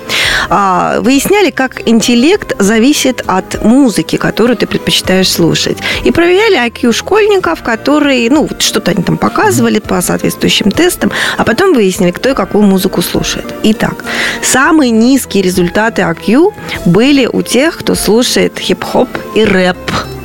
а, 0.49 1.01
выясняли, 1.01 1.51
как 1.51 1.89
интеллект 1.89 2.55
зависит 2.59 3.23
от 3.27 3.63
музыки, 3.63 4.17
которую 4.17 4.57
ты 4.57 4.67
предпочитаешь 4.67 5.29
слушать. 5.29 5.79
И 6.05 6.11
проверяли 6.11 6.59
IQ 6.67 6.93
школьников, 6.93 7.63
которые, 7.63 8.31
ну, 8.31 8.49
что-то 8.59 8.91
они 8.91 9.03
там 9.03 9.17
показывали 9.17 9.79
по 9.79 10.01
соответствующим 10.01 10.71
тестам, 10.71 11.11
а 11.37 11.45
потом 11.45 11.75
выяснили, 11.75 12.11
кто 12.11 12.31
и 12.31 12.35
какую 12.35 12.65
музыку 12.65 13.03
слушает. 13.03 13.47
Итак, 13.63 14.05
самые 14.43 14.91
низкие 14.91 15.43
результаты 15.43 16.03
IQ 16.03 16.53
были 16.85 17.27
у 17.27 17.43
тех, 17.43 17.79
кто 17.79 17.95
слушает 17.95 18.59
хип-хоп 18.59 19.09
и 19.35 19.45
рэп. 19.45 19.77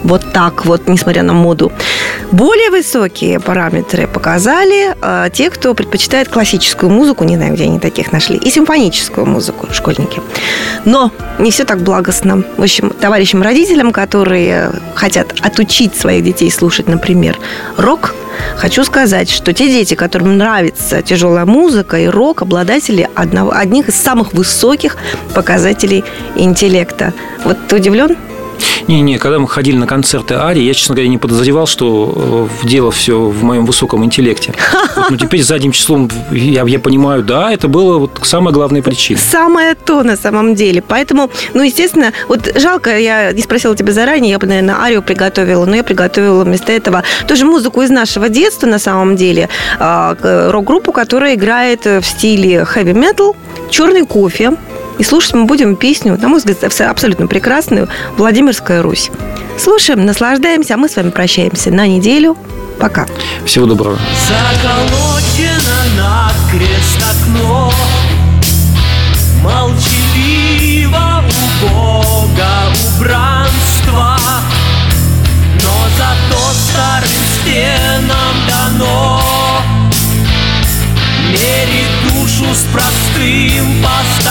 Вот 0.04 0.34
так 0.34 0.66
вот, 0.66 0.88
несмотря 0.88 1.24
на 1.24 1.34
моду. 1.34 1.72
Более 2.32 2.72
высокие 2.72 3.40
параметры 3.40 4.08
показали 4.08 4.96
э, 5.02 5.30
те, 5.32 5.50
кто 5.50 5.74
предпочитает 5.74 6.30
классическую 6.30 6.90
музыку, 6.90 7.24
не 7.24 7.36
знаю, 7.36 7.54
где 7.54 7.66
они 7.66 7.80
таких 7.80 8.12
нашли, 8.12 8.38
и 8.38 8.50
симфоническую 8.50 9.26
музыку, 9.26 9.68
школьники. 9.72 10.22
Но 10.86 11.12
не 11.40 11.52
все 11.52 11.66
так 11.66 11.82
благостно. 11.82 12.44
В 12.58 12.62
общем, 12.62 12.90
товарищам 12.90 13.42
родителям, 13.42 13.92
которые 13.92 14.72
хотят 14.96 15.36
отучить 15.42 15.96
своих 15.96 16.24
детей 16.24 16.52
слушать, 16.52 16.88
например, 16.88 17.38
рок, 17.78 18.16
Хочу 18.56 18.84
сказать, 18.84 19.30
что 19.30 19.54
те 19.54 19.68
дети, 19.68 19.94
которым 19.94 20.38
нравится 20.38 21.02
тяжелая 21.02 21.46
музыка 21.46 22.00
и 22.00 22.08
рок, 22.08 22.42
обладатели 22.42 23.10
одного, 23.16 23.54
одних 23.54 23.90
из 23.90 23.96
самых 23.96 24.34
высоких 24.34 24.98
показателей 25.34 26.04
интеллекта. 26.36 27.14
Вот 27.44 27.58
ты 27.68 27.76
удивлен? 27.76 28.18
Не-не, 28.88 29.18
когда 29.18 29.40
мы 29.40 29.48
ходили 29.48 29.76
на 29.76 29.88
концерты 29.88 30.36
Ари, 30.36 30.60
я, 30.60 30.74
честно 30.74 30.96
говоря, 30.96 31.10
не 31.10 31.18
подозревал, 31.18 31.68
что 31.68 32.50
э, 32.64 32.68
дело 32.68 32.92
все 32.92 33.20
в 33.20 33.44
моем 33.44 33.66
высоком 33.66 34.04
интеллекте. 34.04 34.54
Вот, 34.94 35.10
ну, 35.10 35.18
теперь 35.18 35.42
задним 35.42 35.72
числом 35.72 36.10
я, 36.32 36.64
я 36.64 36.80
понимаю, 36.80 37.24
да, 37.24 37.52
это 37.52 37.68
было 37.68 37.98
вот 37.98 38.20
самая 38.24 38.54
главная 38.54 38.82
причина. 38.82 39.20
Самое 39.20 39.74
то 39.74 40.04
на 40.04 40.16
самом 40.16 40.54
деле. 40.54 40.82
Поэтому, 40.82 41.32
ну, 41.54 41.64
естественно, 41.64 42.14
вот 42.28 42.52
жалко, 42.56 42.98
я 42.98 43.32
не 43.32 43.42
спросила 43.42 43.76
тебя 43.76 43.94
заранее, 43.94 44.32
я 44.32 44.40
бы, 44.40 44.48
наверное, 44.48 44.76
Арию 44.76 45.02
приготовила, 45.02 45.66
но 45.66 45.76
я 45.76 45.84
приготовила 45.84 46.44
вместо 46.44 46.72
этого 46.72 47.04
тоже 47.28 47.46
музыку 47.46 47.82
из 47.82 47.90
нашего 47.90 48.30
детства 48.30 48.68
на 48.68 48.80
самом 48.80 49.16
деле. 49.16 49.50
А, 49.80 50.16
рок-группу, 50.52 50.92
которая 50.92 51.36
играет 51.36 51.86
в 51.86 52.04
стиле 52.04 52.66
хэви-метал, 52.66 53.36
черный 53.70 54.06
кофе, 54.06 54.52
и 55.02 55.04
слушать 55.04 55.34
мы 55.34 55.46
будем 55.46 55.76
песню, 55.78 56.16
на 56.16 56.28
мой 56.28 56.38
взгляд, 56.38 56.64
абсолютно 56.64 57.26
прекрасную 57.26 57.90
«Владимирская 58.18 58.84
Русь». 58.84 59.10
Слушаем, 59.58 60.06
наслаждаемся, 60.06 60.76
а 60.76 60.78
мы 60.78 60.90
с 60.90 60.96
вами 60.96 61.10
прощаемся 61.10 61.72
на 61.72 61.88
неделю. 61.88 62.38
Пока. 62.80 63.08
Всего 63.44 63.66
доброго. 63.66 63.98
Заколочено 64.28 65.80
на 65.98 66.32
крест 66.52 67.02
окно 67.02 67.74
Молчаливо 69.44 71.24
у 71.26 71.68
Бога 71.68 72.52
убранство 72.96 74.20
Но 75.64 75.76
зато 75.98 76.42
старым 76.70 77.24
стенам 77.42 78.36
дано 78.48 79.22
Мерить 81.32 82.14
душу 82.14 82.54
с 82.54 82.72
простым 82.72 83.84
постоянством 83.84 84.31